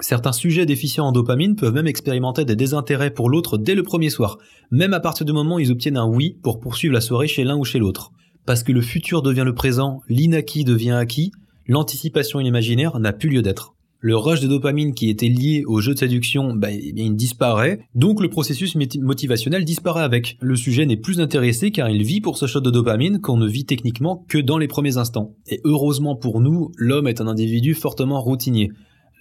[0.00, 4.10] Certains sujets déficients en dopamine peuvent même expérimenter des désintérêts pour l'autre dès le premier
[4.10, 4.38] soir,
[4.70, 7.44] même à partir du moment où ils obtiennent un oui pour poursuivre la soirée chez
[7.44, 8.10] l'un ou chez l'autre.
[8.46, 11.32] Parce que le futur devient le présent, l'inacquis devient acquis,
[11.66, 13.74] l'anticipation et l'imaginaire n'a plus lieu d'être.
[14.00, 17.80] Le rush de dopamine qui était lié au jeu de séduction, bah, eh il disparaît,
[17.94, 20.36] donc le processus motivationnel disparaît avec.
[20.42, 23.48] Le sujet n'est plus intéressé car il vit pour ce shot de dopamine qu'on ne
[23.48, 25.34] vit techniquement que dans les premiers instants.
[25.48, 28.70] Et heureusement pour nous, l'homme est un individu fortement routinier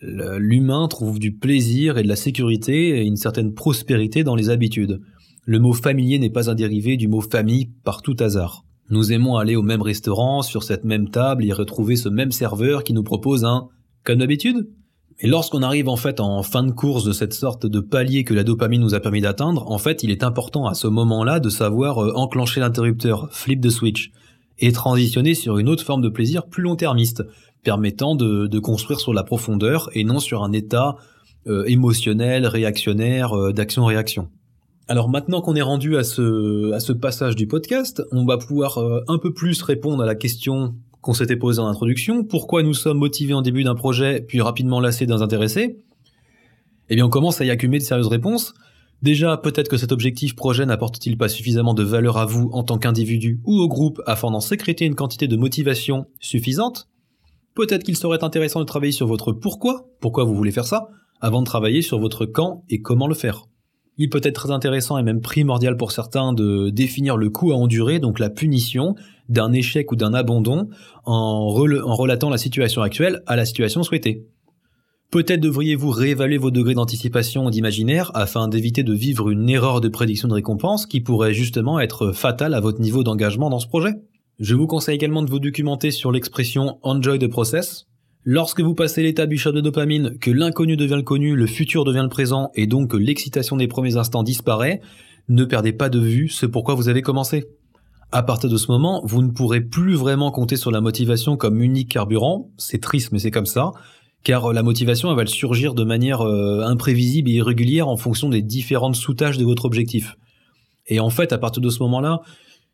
[0.04, 5.02] l'humain trouve du plaisir et de la sécurité et une certaine prospérité dans les habitudes.
[5.46, 8.66] Le mot familier n'est pas un dérivé du mot famille par tout hasard.
[8.90, 12.84] Nous aimons aller au même restaurant, sur cette même table, et retrouver ce même serveur
[12.84, 13.70] qui nous propose un
[14.04, 14.68] comme d'habitude.
[15.20, 18.34] Et lorsqu'on arrive en fait en fin de course de cette sorte de palier que
[18.34, 21.50] la dopamine nous a permis d'atteindre, en fait il est important à ce moment-là de
[21.50, 24.12] savoir euh, enclencher l'interrupteur, flip the switch,
[24.60, 27.24] et transitionner sur une autre forme de plaisir plus long-termiste,
[27.64, 30.96] permettant de, construire sur la profondeur et non sur un état
[31.48, 34.30] euh, émotionnel, réactionnaire, euh, d'action-réaction.
[34.90, 39.18] Alors maintenant qu'on est rendu à ce, passage du podcast, on va pouvoir euh, un
[39.18, 43.34] peu plus répondre à la question qu'on s'était posée en introduction, pourquoi nous sommes motivés
[43.34, 45.80] en début d'un projet, puis rapidement lassés d'un intéressé?
[46.90, 48.54] Eh bien on commence à y accumuler de sérieuses réponses.
[49.02, 52.78] Déjà, peut-être que cet objectif projet n'apporte-t-il pas suffisamment de valeur à vous en tant
[52.78, 56.90] qu'individu ou au groupe afin d'en sécréter une quantité de motivation suffisante?
[57.54, 60.88] Peut-être qu'il serait intéressant de travailler sur votre pourquoi, pourquoi vous voulez faire ça,
[61.22, 63.46] avant de travailler sur votre quand et comment le faire.
[63.98, 67.56] Il peut être très intéressant et même primordial pour certains de définir le coût à
[67.56, 68.96] endurer, donc la punition,
[69.30, 70.70] d'un échec ou d'un abandon
[71.06, 74.26] en, rel- en relatant la situation actuelle à la situation souhaitée.
[75.12, 79.88] Peut-être devriez-vous réévaluer vos degrés d'anticipation ou d'imaginaire afin d'éviter de vivre une erreur de
[79.88, 83.94] prédiction de récompense qui pourrait justement être fatale à votre niveau d'engagement dans ce projet.
[84.40, 87.86] Je vous conseille également de vous documenter sur l'expression enjoy the process.
[88.26, 91.84] Lorsque vous passez l'étape du shot de dopamine, que l'inconnu devient le connu, le futur
[91.84, 94.80] devient le présent et donc que l'excitation des premiers instants disparaît,
[95.28, 97.44] ne perdez pas de vue ce pourquoi vous avez commencé.
[98.14, 101.62] À partir de ce moment, vous ne pourrez plus vraiment compter sur la motivation comme
[101.62, 103.72] unique carburant, c'est triste mais c'est comme ça,
[104.24, 108.42] car la motivation elle va surgir de manière euh, imprévisible et irrégulière en fonction des
[108.42, 110.16] différentes sous-tâches de votre objectif.
[110.88, 112.22] Et en fait, à partir de ce moment-là,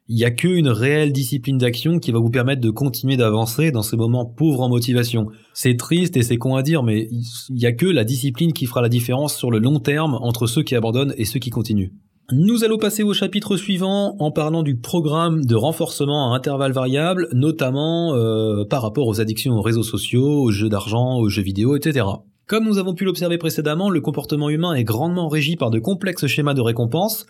[0.09, 3.83] il n'y a qu'une réelle discipline d'action qui va vous permettre de continuer d'avancer dans
[3.83, 5.27] ces moments pauvres en motivation.
[5.53, 8.65] C'est triste et c'est con à dire, mais il n'y a que la discipline qui
[8.65, 11.91] fera la différence sur le long terme entre ceux qui abandonnent et ceux qui continuent.
[12.31, 17.27] Nous allons passer au chapitre suivant en parlant du programme de renforcement à intervalles variables,
[17.33, 21.75] notamment euh, par rapport aux addictions aux réseaux sociaux, aux jeux d'argent, aux jeux vidéo,
[21.75, 22.05] etc.
[22.49, 26.25] Comme nous avons pu l'observer précédemment, le comportement humain est grandement régi par de complexes
[26.25, 27.27] schémas de récompense.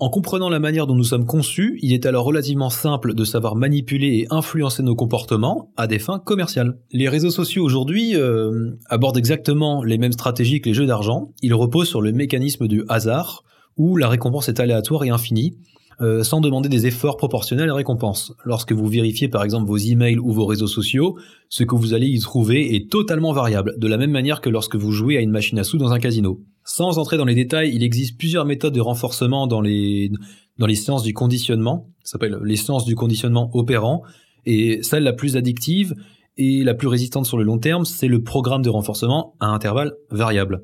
[0.00, 3.56] En comprenant la manière dont nous sommes conçus, il est alors relativement simple de savoir
[3.56, 6.78] manipuler et influencer nos comportements à des fins commerciales.
[6.92, 11.32] Les réseaux sociaux aujourd'hui euh, abordent exactement les mêmes stratégies que les jeux d'argent.
[11.42, 13.42] Ils reposent sur le mécanisme du hasard,
[13.76, 15.58] où la récompense est aléatoire et infinie,
[16.00, 18.32] euh, sans demander des efforts proportionnels à la récompense.
[18.44, 22.06] Lorsque vous vérifiez par exemple vos emails ou vos réseaux sociaux, ce que vous allez
[22.06, 25.32] y trouver est totalement variable, de la même manière que lorsque vous jouez à une
[25.32, 26.40] machine à sous dans un casino.
[26.70, 30.12] Sans entrer dans les détails, il existe plusieurs méthodes de renforcement dans les,
[30.58, 34.02] dans les séances du conditionnement, ça s'appelle les séances du conditionnement opérant,
[34.44, 35.94] et celle la plus addictive
[36.36, 39.94] et la plus résistante sur le long terme, c'est le programme de renforcement à intervalles
[40.10, 40.62] variables.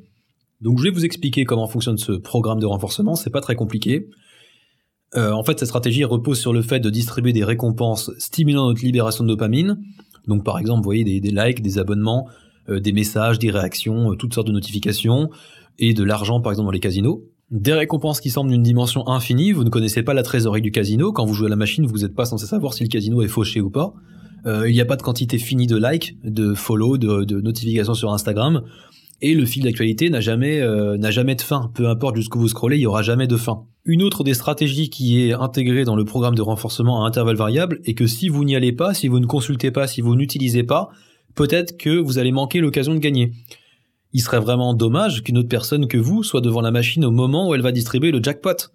[0.61, 4.11] Donc je vais vous expliquer comment fonctionne ce programme de renforcement, c'est pas très compliqué.
[5.17, 8.85] Euh, en fait, cette stratégie repose sur le fait de distribuer des récompenses stimulant notre
[8.85, 9.79] libération de dopamine.
[10.27, 12.29] Donc par exemple, vous voyez des, des likes, des abonnements,
[12.69, 15.31] euh, des messages, des réactions, euh, toutes sortes de notifications,
[15.79, 17.25] et de l'argent par exemple dans les casinos.
[17.51, 21.13] Des récompenses qui semblent d'une dimension infinie, vous ne connaissez pas la trésorerie du casino,
[21.13, 23.29] quand vous jouez à la machine, vous n'êtes pas censé savoir si le casino est
[23.29, 23.95] fauché ou pas.
[24.47, 28.13] Euh, il n'y a pas de quantité finie de likes, de follow, de, notifications sur
[28.13, 28.63] Instagram,
[29.21, 31.71] et le fil d'actualité n'a jamais, euh, n'a jamais de fin.
[31.75, 33.65] Peu importe jusqu'où vous scrollez, il y aura jamais de fin.
[33.85, 37.81] Une autre des stratégies qui est intégrée dans le programme de renforcement à intervalles variables
[37.85, 40.63] est que si vous n'y allez pas, si vous ne consultez pas, si vous n'utilisez
[40.63, 40.89] pas,
[41.35, 43.33] peut-être que vous allez manquer l'occasion de gagner.
[44.15, 47.49] Il serait vraiment dommage qu'une autre personne que vous soit devant la machine au moment
[47.49, 48.71] où elle va distribuer le jackpot.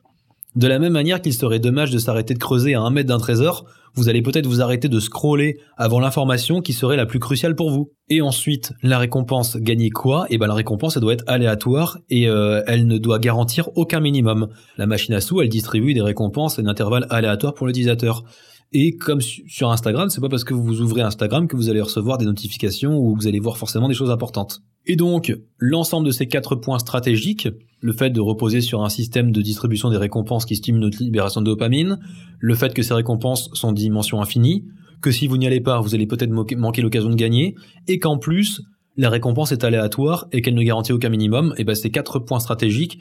[0.56, 3.19] De la même manière qu'il serait dommage de s'arrêter de creuser à un mètre d'un
[3.19, 7.56] trésor, vous allez peut-être vous arrêter de scroller avant l'information qui serait la plus cruciale
[7.56, 7.91] pour vous.
[8.10, 10.25] Et ensuite, la récompense, gagner quoi?
[10.30, 14.02] Et ben la récompense, elle doit être aléatoire et euh, elle ne doit garantir aucun
[14.02, 14.49] minimum.
[14.78, 18.25] La machine à sous, elle distribue des récompenses à un intervalle aléatoire pour l'utilisateur.
[18.71, 22.17] Et comme sur Instagram, c'est pas parce que vous ouvrez Instagram que vous allez recevoir
[22.17, 24.62] des notifications ou que vous allez voir forcément des choses importantes.
[24.91, 27.47] Et donc, l'ensemble de ces quatre points stratégiques,
[27.80, 31.41] le fait de reposer sur un système de distribution des récompenses qui stimule notre libération
[31.41, 31.99] de dopamine,
[32.39, 34.65] le fait que ces récompenses sont de dimension infinie,
[34.99, 37.54] que si vous n'y allez pas, vous allez peut-être manquer l'occasion de gagner,
[37.88, 38.63] et qu'en plus,
[38.97, 42.39] la récompense est aléatoire et qu'elle ne garantit aucun minimum, et ben ces quatre points
[42.39, 42.99] stratégiques,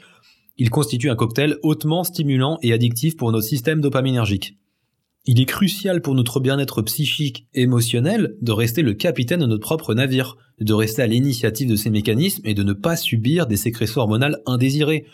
[0.59, 4.59] ils constituent un cocktail hautement stimulant et addictif pour notre système dopaminergique.
[5.25, 9.61] Il est crucial pour notre bien-être psychique et émotionnel de rester le capitaine de notre
[9.63, 13.57] propre navire, de rester à l'initiative de ces mécanismes et de ne pas subir des
[13.57, 15.05] sécrétions hormonales indésirées,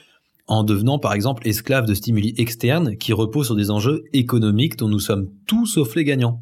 [0.47, 4.89] en devenant par exemple esclave de stimuli externes qui reposent sur des enjeux économiques dont
[4.89, 6.41] nous sommes tous sauf les gagnants.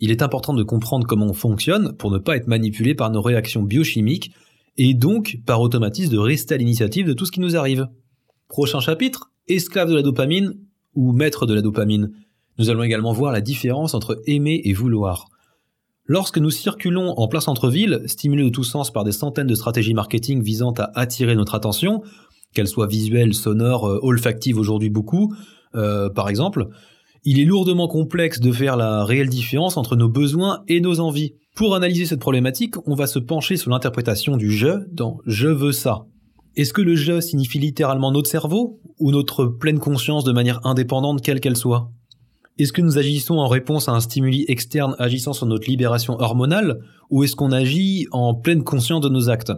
[0.00, 3.22] Il est important de comprendre comment on fonctionne pour ne pas être manipulé par nos
[3.22, 4.32] réactions biochimiques
[4.76, 7.88] et donc par automatisme de rester à l'initiative de tout ce qui nous arrive.
[8.48, 10.54] Prochain chapitre, esclave de la dopamine
[10.94, 12.12] ou maître de la dopamine.
[12.58, 15.28] Nous allons également voir la différence entre aimer et vouloir.
[16.06, 19.94] Lorsque nous circulons en plein centre-ville, stimulés de tous sens par des centaines de stratégies
[19.94, 22.02] marketing visant à attirer notre attention,
[22.52, 25.34] qu'elles soient visuelles, sonores, euh, olfactives aujourd'hui beaucoup,
[25.74, 26.68] euh, par exemple,
[27.24, 31.32] il est lourdement complexe de faire la réelle différence entre nos besoins et nos envies.
[31.54, 35.72] Pour analyser cette problématique, on va se pencher sur l'interprétation du je dans je veux
[35.72, 36.04] ça.
[36.54, 41.22] Est-ce que le je signifie littéralement notre cerveau ou notre pleine conscience de manière indépendante
[41.22, 41.90] quelle qu'elle soit?
[42.56, 46.80] Est-ce que nous agissons en réponse à un stimuli externe agissant sur notre libération hormonale
[47.10, 49.52] ou est-ce qu'on agit en pleine conscience de nos actes?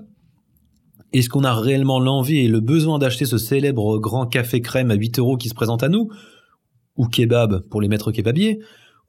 [1.13, 4.95] Est-ce qu'on a réellement l'envie et le besoin d'acheter ce célèbre grand café crème à
[4.95, 6.09] 8 euros qui se présente à nous
[6.97, 8.61] Ou kebab pour les maîtres kebabiers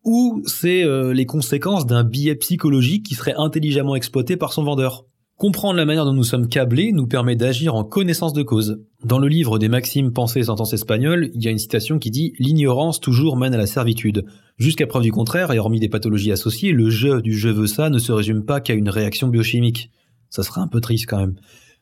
[0.04, 5.06] Ou c'est euh, les conséquences d'un billet psychologique qui serait intelligemment exploité par son vendeur?
[5.38, 8.82] Comprendre la manière dont nous sommes câblés nous permet d'agir en connaissance de cause.
[9.06, 12.10] Dans le livre des Maximes Pensées et Sentences espagnoles, il y a une citation qui
[12.10, 14.26] dit L'ignorance toujours mène à la servitude.
[14.58, 17.92] Jusqu'à preuve du contraire, et hormis des pathologies associées, le je du je veux ça
[17.92, 19.92] ne se résume pas qu'à une réaction biochimique.
[20.32, 21.36] Ça serait un peu triste quand même.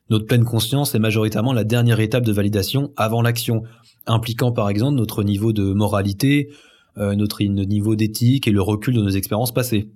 [0.10, 3.64] Notre pleine conscience est majoritairement la dernière étape de validation avant l'action,
[4.06, 6.50] impliquant par exemple notre niveau de moralité,
[6.98, 9.92] euh, notre niveau d'éthique et le recul de nos expériences passées.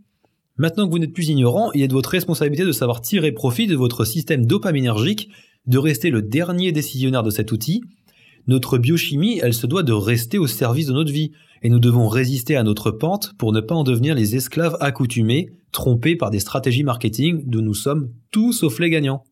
[0.59, 3.65] Maintenant que vous n'êtes plus ignorant, il est de votre responsabilité de savoir tirer profit
[3.65, 5.29] de votre système dopaminergique,
[5.67, 7.81] de rester le dernier décisionnaire de cet outil.
[8.45, 11.31] Notre biochimie, elle se doit de rester au service de notre vie,
[11.63, 15.49] et nous devons résister à notre pente pour ne pas en devenir les esclaves accoutumés,
[15.71, 19.23] trompés par des stratégies marketing d'où nous sommes tous sauf les gagnants.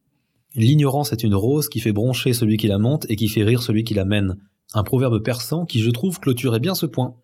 [0.55, 3.61] L'ignorance est une rose qui fait broncher celui qui la monte et qui fait rire
[3.61, 4.37] celui qui la mène.
[4.73, 7.15] Un proverbe persan qui, je trouve, clôturait bien ce point.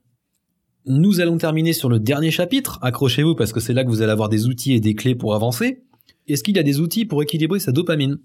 [0.85, 2.77] Nous allons terminer sur le dernier chapitre.
[2.81, 5.33] Accrochez-vous parce que c'est là que vous allez avoir des outils et des clés pour
[5.33, 5.83] avancer.
[6.27, 8.17] Est-ce qu'il y a des outils pour équilibrer sa dopamine?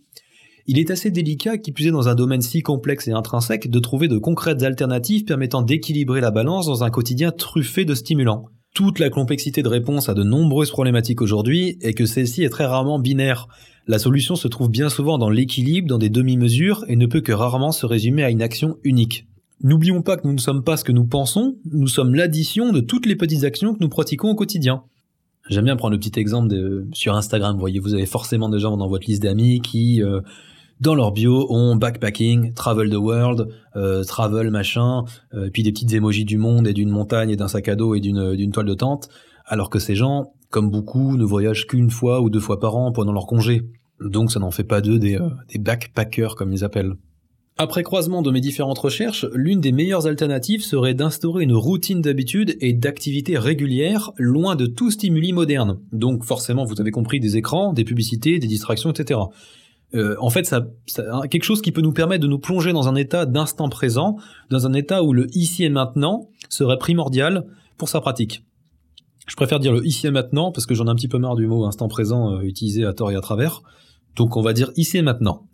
[0.66, 3.79] Il est assez délicat, qui plus est dans un domaine si complexe et intrinsèque, de
[3.79, 8.47] trouver de concrètes alternatives permettant d'équilibrer la balance dans un quotidien truffé de stimulants.
[8.75, 12.66] Toute la complexité de réponse à de nombreuses problématiques aujourd'hui est que celle-ci est très
[12.66, 13.47] rarement binaire.
[13.87, 17.33] La solution se trouve bien souvent dans l'équilibre, dans des demi-mesures, et ne peut que
[17.33, 19.28] rarement se résumer à une action unique.
[19.61, 22.81] N'oublions pas que nous ne sommes pas ce que nous pensons, nous sommes l'addition de
[22.81, 24.85] toutes les petites actions que nous pratiquons au quotidien.
[25.49, 27.55] J'aime bien prendre le petit exemple de, sur Instagram.
[27.55, 30.21] Vous voyez, vous avez forcément des gens dans votre liste d'amis qui, euh,
[30.81, 35.92] dans leur bio, ont backpacking, travel the world, euh, travel machin, euh, puis des petites
[35.92, 38.75] émojis du monde et d'une montagne et d'un sac à dos et d'une, toile de
[38.75, 39.09] tente,
[39.44, 42.92] alors que ces gens, comme beaucoup, ne voyagent qu'une fois ou deux fois par an
[42.92, 43.62] pendant leur congé.
[44.01, 45.18] Donc ça n'en fait pas d'eux des
[45.59, 46.94] backpackers comme ils appellent.
[47.61, 52.57] Après croisement de mes différentes recherches, l'une des meilleures alternatives serait d'instaurer une routine d'habitude
[52.61, 55.81] et d'activités régulières loin de tout stimuli moderne.
[55.90, 59.18] Donc forcément, vous avez compris, des écrans, des publicités, des distractions, etc.
[59.97, 60.68] Euh, en fait, ça,
[61.33, 64.18] quelque chose qui peut nous permettre de nous plonger dans un état d'instant présent,
[64.51, 67.44] dans un état où le ici et maintenant serait primordial
[67.77, 68.44] pour sa pratique.
[69.27, 71.35] Je préfère dire le ici et maintenant parce que j'en ai un petit peu marre
[71.35, 73.62] du mot instant présent euh, utilisé à tort et à travers.
[74.14, 75.49] Donc on va dire ici et maintenant.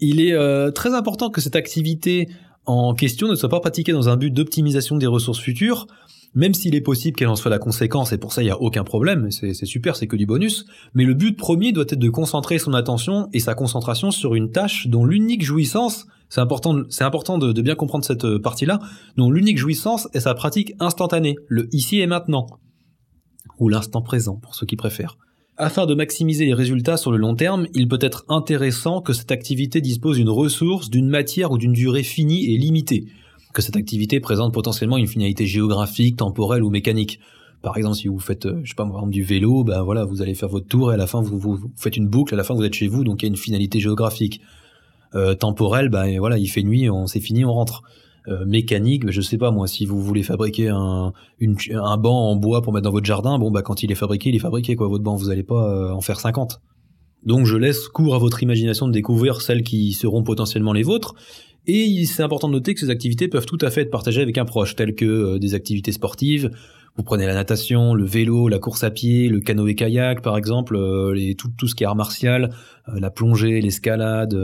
[0.00, 2.28] Il est euh, très important que cette activité
[2.66, 5.86] en question ne soit pas pratiquée dans un but d'optimisation des ressources futures,
[6.34, 8.60] même s'il est possible qu'elle en soit la conséquence, et pour ça il n'y a
[8.60, 12.08] aucun problème, c'est super, c'est que du bonus, mais le but premier doit être de
[12.08, 17.04] concentrer son attention et sa concentration sur une tâche dont l'unique jouissance, c'est important, c'est
[17.04, 18.78] important de, de bien comprendre cette euh, partie-là,
[19.16, 22.46] dont l'unique jouissance est sa pratique instantanée, le ici et maintenant,
[23.58, 25.16] ou l'instant présent pour ceux qui préfèrent.
[25.62, 29.30] Afin de maximiser les résultats sur le long terme, il peut être intéressant que cette
[29.30, 33.08] activité dispose d'une ressource, d'une matière ou d'une durée finie et limitée,
[33.52, 37.20] que cette activité présente potentiellement une finalité géographique, temporelle ou mécanique.
[37.60, 40.06] Par exemple, si vous faites, euh, je sais pas, par exemple, du vélo, ben voilà,
[40.06, 42.44] vous allez faire votre tour et à la fin vous, faites une boucle, à la
[42.44, 44.40] fin vous êtes chez vous, donc il y a une finalité géographique.
[45.14, 47.82] Euh, temporelle, ben voilà, il fait nuit, on c'est fini, on rentre.
[48.28, 52.36] Euh, mécanique, je sais pas moi, si vous voulez fabriquer un, une, un banc en
[52.36, 54.76] bois pour mettre dans votre jardin, bon bah quand il est fabriqué, il est fabriqué
[54.76, 56.60] quoi, votre banc, vous allez pas euh, en faire 50.
[57.24, 61.14] Donc je laisse cours à votre imagination de découvrir celles qui seront potentiellement les vôtres.
[61.66, 64.36] Et c'est important de noter que ces activités peuvent tout à fait être partagées avec
[64.36, 66.50] un proche, telles que euh, des activités sportives.
[66.96, 70.78] Vous prenez la natation, le vélo, la course à pied, le canoë-kayak par exemple,
[71.14, 72.52] les, tout, tout ce qui est art martial,
[72.86, 74.34] la plongée, l'escalade,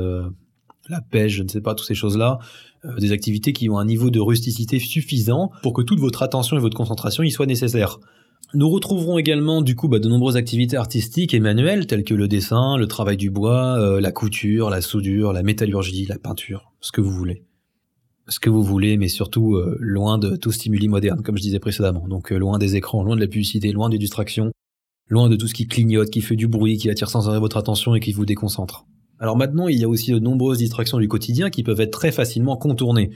[0.89, 2.39] la pêche, je ne sais pas, toutes ces choses-là.
[2.87, 6.57] Euh, des activités qui ont un niveau de rusticité suffisant pour que toute votre attention
[6.57, 7.99] et votre concentration y soient nécessaires.
[8.55, 12.29] Nous retrouverons également du coup bah, de nombreuses activités artistiques et manuelles telles que le
[12.29, 16.93] dessin, le travail du bois, euh, la couture, la soudure, la métallurgie, la peinture, ce
[16.93, 17.43] que vous voulez.
[18.29, 21.61] Ce que vous voulez, mais surtout euh, loin de tout stimuli moderne, comme je disais
[21.61, 22.07] précédemment.
[22.09, 24.51] Donc loin des écrans, loin de la publicité, loin des distractions,
[25.09, 27.57] loin de tout ce qui clignote, qui fait du bruit, qui attire sans arrêt votre
[27.57, 28.85] attention et qui vous déconcentre.
[29.19, 32.13] Alors maintenant, il y a aussi de nombreuses distractions du quotidien qui peuvent être très
[32.13, 33.11] facilement contournées.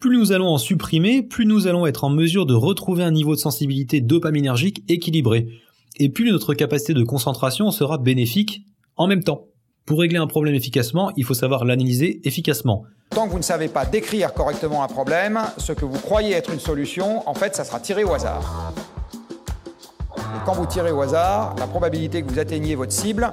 [0.00, 3.34] Plus nous allons en supprimer, plus nous allons être en mesure de retrouver un niveau
[3.34, 5.48] de sensibilité dopaminergique équilibré.
[5.96, 8.64] Et plus notre capacité de concentration sera bénéfique
[8.96, 9.46] en même temps.
[9.86, 12.84] Pour régler un problème efficacement, il faut savoir l'analyser efficacement.
[13.10, 16.52] Tant que vous ne savez pas décrire correctement un problème, ce que vous croyez être
[16.52, 18.72] une solution, en fait, ça sera tiré au hasard.
[20.16, 23.30] Et quand vous tirez au hasard, la probabilité que vous atteigniez votre cible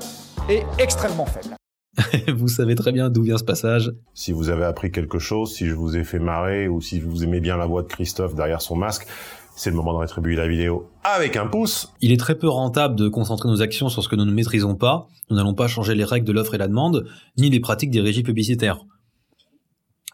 [0.50, 1.56] est extrêmement faible.
[2.36, 3.92] vous savez très bien d'où vient ce passage.
[4.14, 7.24] Si vous avez appris quelque chose, si je vous ai fait marrer ou si vous
[7.24, 9.08] aimez bien la voix de Christophe derrière son masque,
[9.56, 11.92] c'est le moment de rétribuer la vidéo avec un pouce.
[12.02, 14.76] Il est très peu rentable de concentrer nos actions sur ce que nous ne maîtrisons
[14.76, 15.08] pas.
[15.30, 18.02] Nous n'allons pas changer les règles de l'offre et la demande, ni les pratiques des
[18.02, 18.86] régies publicitaires.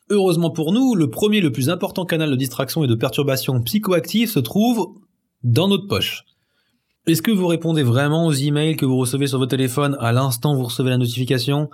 [0.09, 4.29] Heureusement pour nous, le premier le plus important canal de distraction et de perturbation psychoactive
[4.29, 4.95] se trouve
[5.43, 6.23] dans notre poche.
[7.07, 10.53] Est-ce que vous répondez vraiment aux emails que vous recevez sur votre téléphone à l'instant
[10.53, 11.69] où vous recevez la notification?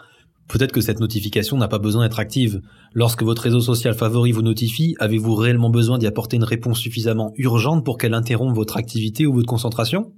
[0.47, 2.61] Peut-être que cette notification n'a pas besoin d'être active.
[2.93, 7.33] Lorsque votre réseau social favori vous notifie, avez-vous réellement besoin d'y apporter une réponse suffisamment
[7.35, 10.13] urgente pour qu'elle interrompe votre activité ou votre concentration?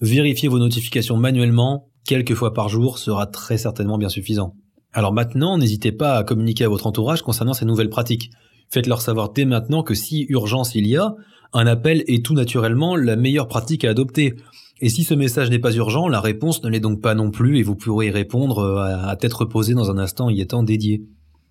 [0.00, 4.54] Vérifier vos notifications manuellement, quelques fois par jour, sera très certainement bien suffisant.
[4.92, 8.30] Alors maintenant, n'hésitez pas à communiquer à votre entourage concernant ces nouvelles pratiques.
[8.70, 11.16] Faites-leur savoir dès maintenant que si urgence il y a,
[11.52, 14.36] un appel est tout naturellement la meilleure pratique à adopter.
[14.80, 17.58] Et si ce message n'est pas urgent, la réponse ne l'est donc pas non plus
[17.58, 21.02] et vous pourrez y répondre euh, à tête reposée dans un instant y étant dédié.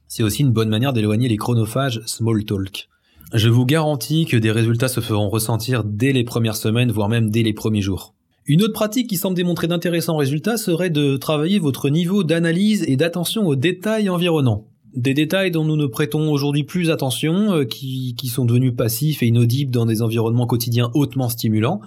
[0.08, 2.88] C'est aussi une bonne manière d'éloigner les chronophages small talk.
[3.34, 7.30] Je vous garantis que des résultats se feront ressentir dès les premières semaines, voire même
[7.30, 8.16] dès les premiers jours.
[8.48, 12.96] Une autre pratique qui semble démontrer d'intéressants résultats serait de travailler votre niveau d'analyse et
[12.96, 14.66] d'attention aux détails environnants.
[14.96, 19.22] Des détails dont nous ne prêtons aujourd'hui plus attention, euh, qui, qui sont devenus passifs
[19.22, 21.82] et inaudibles dans des environnements quotidiens hautement stimulants.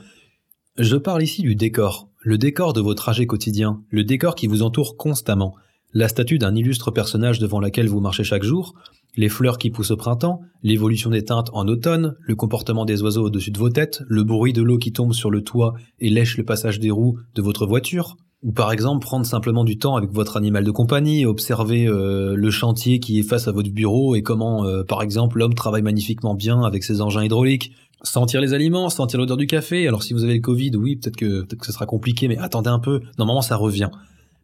[0.78, 4.62] Je parle ici du décor, le décor de vos trajets quotidiens, le décor qui vous
[4.62, 5.55] entoure constamment,
[5.92, 8.74] la statue d'un illustre personnage devant laquelle vous marchez chaque jour,
[9.16, 13.26] les fleurs qui poussent au printemps, l'évolution des teintes en automne, le comportement des oiseaux
[13.26, 16.38] au-dessus de vos têtes, le bruit de l'eau qui tombe sur le toit et lèche
[16.38, 20.11] le passage des roues de votre voiture, ou par exemple prendre simplement du temps avec
[20.11, 24.22] votre animal de compagnie, observer euh, le chantier qui est face à votre bureau et
[24.22, 27.72] comment, euh, par exemple, l'homme travaille magnifiquement bien avec ses engins hydrauliques,
[28.03, 29.86] sentir les aliments, sentir l'odeur du café.
[29.86, 32.36] Alors si vous avez le Covid, oui, peut-être que peut-être que ce sera compliqué, mais
[32.38, 33.01] attendez un peu.
[33.16, 33.90] Normalement, ça revient.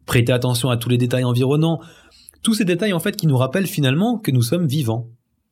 [0.05, 1.81] Prêtez attention à tous les détails environnants.
[2.41, 5.07] Tous ces détails en fait qui nous rappellent finalement que nous sommes vivants.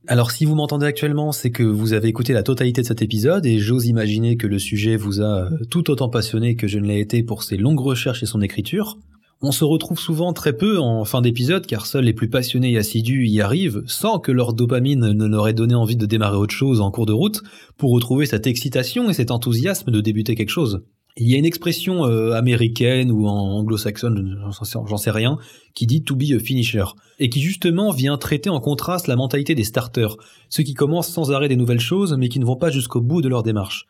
[0.10, 3.46] Alors si vous m'entendez actuellement, c'est que vous avez écouté la totalité de cet épisode
[3.46, 6.88] et j'ose imaginer que le sujet vous a euh, tout autant passionné que je ne
[6.88, 8.98] l'ai été pour ses longues recherches et son écriture.
[9.42, 12.78] On se retrouve souvent très peu en fin d'épisode car seuls les plus passionnés et
[12.78, 16.56] assidus y arrivent sans que leur dopamine ne leur ait donné envie de démarrer autre
[16.56, 17.44] chose en cours de route
[17.78, 20.84] pour retrouver cette excitation et cet enthousiasme de débuter quelque chose.
[21.20, 24.40] Il y a une expression euh, américaine ou anglo-saxonne,
[24.86, 25.40] j'en sais rien,
[25.74, 26.84] qui dit to be a finisher,
[27.18, 30.16] et qui justement vient traiter en contraste la mentalité des starters,
[30.50, 33.24] ceux qui commencent sans arrêt des nouvelles choses mais qui ne vont pas jusqu'au bout
[33.24, 33.88] de leur démarche,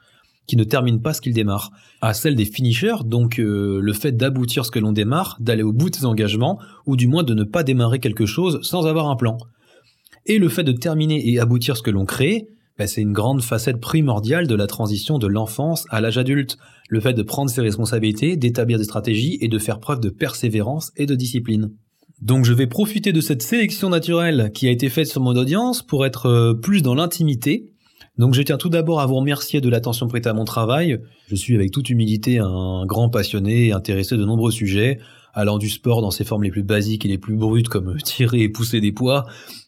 [0.48, 1.72] qui ne terminent pas ce qu'ils démarrent,
[2.02, 5.74] à celle des finishers, donc euh, le fait d'aboutir ce que l'on démarre, d'aller au
[5.74, 9.10] bout de ses engagements, ou du moins de ne pas démarrer quelque chose sans avoir
[9.10, 9.38] un plan.
[10.26, 12.48] Et le fait de terminer et aboutir ce que l'on crée,
[12.78, 16.58] ben, c'est une grande facette primordiale de la transition de l'enfance à l'âge adulte.
[16.90, 20.92] Le fait de prendre ses responsabilités, d'établir des stratégies et de faire preuve de persévérance
[20.96, 21.72] et de discipline.
[22.22, 25.84] Donc je vais profiter de cette sélection naturelle qui a été faite sur mon audience
[25.84, 27.72] pour être euh, plus dans l'intimité.
[28.18, 31.00] Donc je tiens tout d'abord à vous remercier de l'attention prêtée à mon travail.
[31.28, 35.00] Je suis avec toute humilité un grand passionné et intéressé de nombreux sujets,
[35.34, 38.42] allant du sport dans ses formes les plus basiques et les plus brutes comme tirer
[38.42, 39.26] et pousser des poids,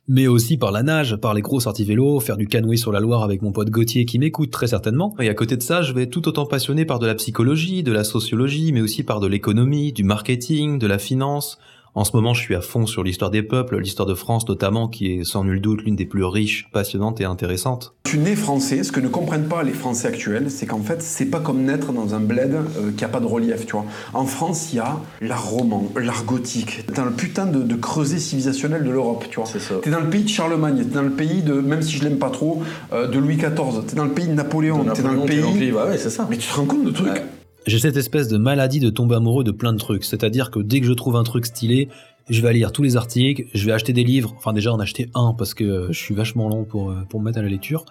[0.10, 2.99] mais aussi par la nage, par les gros sorties vélo, faire du canoë sur la
[2.99, 5.16] Loire avec mon pote Gauthier qui m'écoute très certainement.
[5.20, 7.91] Et à côté de ça, je vais tout autant passionné par de la psychologie, de
[7.91, 11.60] la sociologie, mais aussi par de l'économie, du marketing, de la finance,
[11.95, 14.87] en ce moment, je suis à fond sur l'histoire des peuples, l'histoire de France notamment,
[14.87, 17.95] qui est sans nul doute l'une des plus riches, passionnantes et intéressantes.
[18.03, 21.25] Tu nais français, ce que ne comprennent pas les Français actuels, c'est qu'en fait, c'est
[21.25, 23.85] pas comme naître dans un bled euh, qui a pas de relief, tu vois.
[24.13, 26.85] En France, il y a l'art roman, l'art gothique.
[26.87, 29.45] T'es dans le putain de, creuset civilisationnel de l'Europe, tu vois.
[29.45, 29.75] C'est ça.
[29.81, 32.17] T'es dans le pays de Charlemagne, t'es dans le pays de, même si je l'aime
[32.17, 32.61] pas trop,
[32.93, 33.85] euh, de Louis XIV.
[33.87, 35.71] T'es dans le pays de Napoléon, t'es dans le pays.
[35.71, 36.27] Bah ouais, c'est ça.
[36.29, 37.21] Mais tu te rends compte de trucs.
[37.68, 40.05] J'ai cette espèce de maladie de tomber amoureux de plein de trucs.
[40.05, 41.89] C'est-à-dire que dès que je trouve un truc stylé,
[42.30, 45.10] je vais lire tous les articles, je vais acheter des livres, enfin déjà en acheter
[45.16, 47.49] un parce que euh, je suis vachement long pour, euh, pour me mettre à la
[47.49, 47.86] lecture,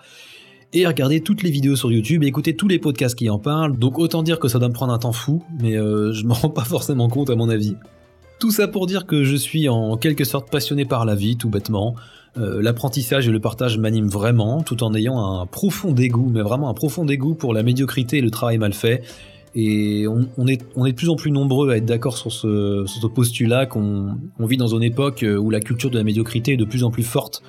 [0.73, 3.77] et regarder toutes les vidéos sur YouTube et écouter tous les podcasts qui en parlent,
[3.79, 6.35] donc autant dire que ça doit me prendre un temps fou, mais euh, je m'en
[6.35, 7.75] rends pas forcément compte à mon avis.
[8.39, 11.51] Tout ça pour dire que je suis en quelque sorte passionné par la vie, tout
[11.51, 11.97] bêtement.
[12.37, 16.75] L'apprentissage et le partage m'animent vraiment, tout en ayant un profond dégoût, mais vraiment un
[16.75, 19.03] profond dégoût pour la médiocrité et le travail mal fait,
[19.61, 24.16] et on, est, de plus en plus nombreux à être d'accord sur ce, postulat qu'on
[24.38, 26.84] on vit dans une époque euh, où la culture de la médiocrité est de plus
[26.84, 27.42] en plus forte.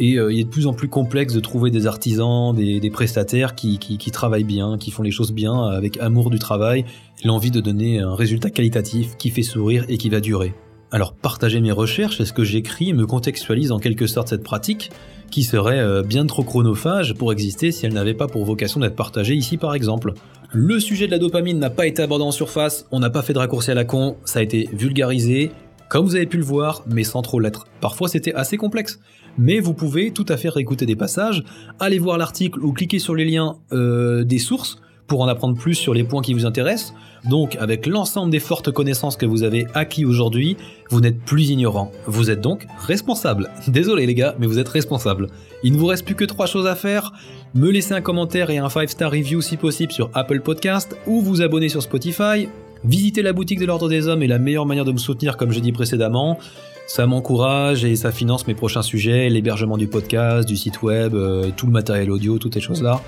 [0.00, 3.54] Et euh, il est de plus en plus complexe de trouver des artisans, des, prestataires
[3.54, 6.84] qui, qui, travaillent bien, qui font les choses bien, avec amour du travail,
[7.24, 10.54] l'envie de donner un résultat qualitatif qui fait sourire et qui va durer.
[10.90, 14.90] Alors partager mes recherches et ce que j'écris me contextualise en quelque sorte cette pratique,
[15.30, 18.96] qui serait euh, bien trop chronophage pour exister si elle n'avait pas pour vocation d'être
[18.96, 20.14] partagée ici par exemple?
[20.50, 23.34] Le sujet de la dopamine n'a pas été abordé en surface, on n'a pas fait
[23.34, 25.50] de raccourci à la con, ça a été vulgarisé,
[25.90, 27.66] comme vous avez pu le voir, mais sans trop l'être.
[27.82, 28.98] Parfois c'était assez complexe.
[29.36, 31.44] Mais vous pouvez tout à fait réécouter des passages,
[31.78, 35.74] aller voir l'article ou cliquer sur les liens euh, des sources pour en apprendre plus
[35.74, 36.94] sur les points qui vous intéressent.
[37.24, 40.56] Donc, avec l'ensemble des fortes connaissances que vous avez acquis aujourd'hui,
[40.90, 41.92] vous n'êtes plus ignorant.
[42.06, 43.50] Vous êtes donc responsable.
[43.66, 45.28] Désolé les gars, mais vous êtes responsable.
[45.62, 47.12] Il ne vous reste plus que trois choses à faire.
[47.54, 51.42] Me laisser un commentaire et un 5-star review si possible sur Apple Podcast ou vous
[51.42, 52.48] abonner sur Spotify.
[52.84, 55.50] Visiter la boutique de l'Ordre des Hommes est la meilleure manière de me soutenir comme
[55.50, 56.38] j'ai dit précédemment.
[56.86, 61.50] Ça m'encourage et ça finance mes prochains sujets, l'hébergement du podcast, du site web, euh,
[61.54, 63.02] tout le matériel audio, toutes ces choses-là.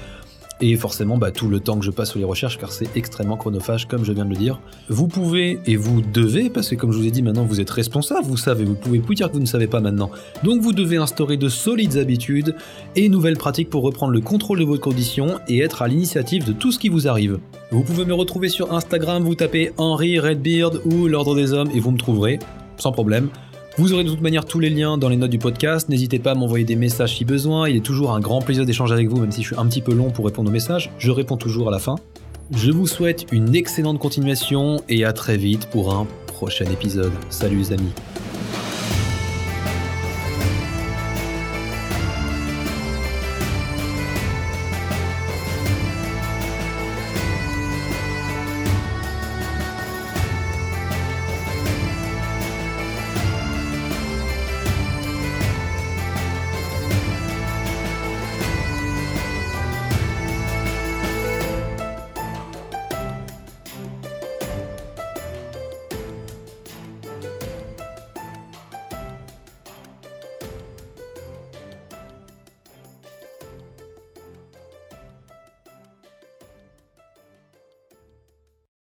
[0.63, 3.37] Et forcément, bah, tout le temps que je passe sur les recherches, car c'est extrêmement
[3.39, 4.61] chronophage, comme je viens de le dire.
[4.89, 7.71] Vous pouvez et vous devez, parce que comme je vous ai dit, maintenant vous êtes
[7.71, 10.11] responsable, vous savez, vous pouvez plus dire que vous ne savez pas maintenant.
[10.45, 12.55] Donc vous devez instaurer de solides habitudes
[12.95, 16.53] et nouvelles pratiques pour reprendre le contrôle de vos conditions et être à l'initiative de
[16.53, 17.39] tout ce qui vous arrive.
[17.71, 21.81] Vous pouvez me retrouver sur Instagram, vous tapez Henri Redbeard ou l'Ordre des Hommes et
[21.81, 22.39] vous me trouverez,
[22.77, 23.31] sans problème.
[23.77, 25.89] Vous aurez de toute manière tous les liens dans les notes du podcast.
[25.89, 27.69] N'hésitez pas à m'envoyer des messages si besoin.
[27.69, 29.81] Il est toujours un grand plaisir d'échanger avec vous, même si je suis un petit
[29.81, 30.91] peu long pour répondre aux messages.
[30.99, 31.95] Je réponds toujours à la fin.
[32.53, 37.13] Je vous souhaite une excellente continuation et à très vite pour un prochain épisode.
[37.31, 37.93] Salut les amis.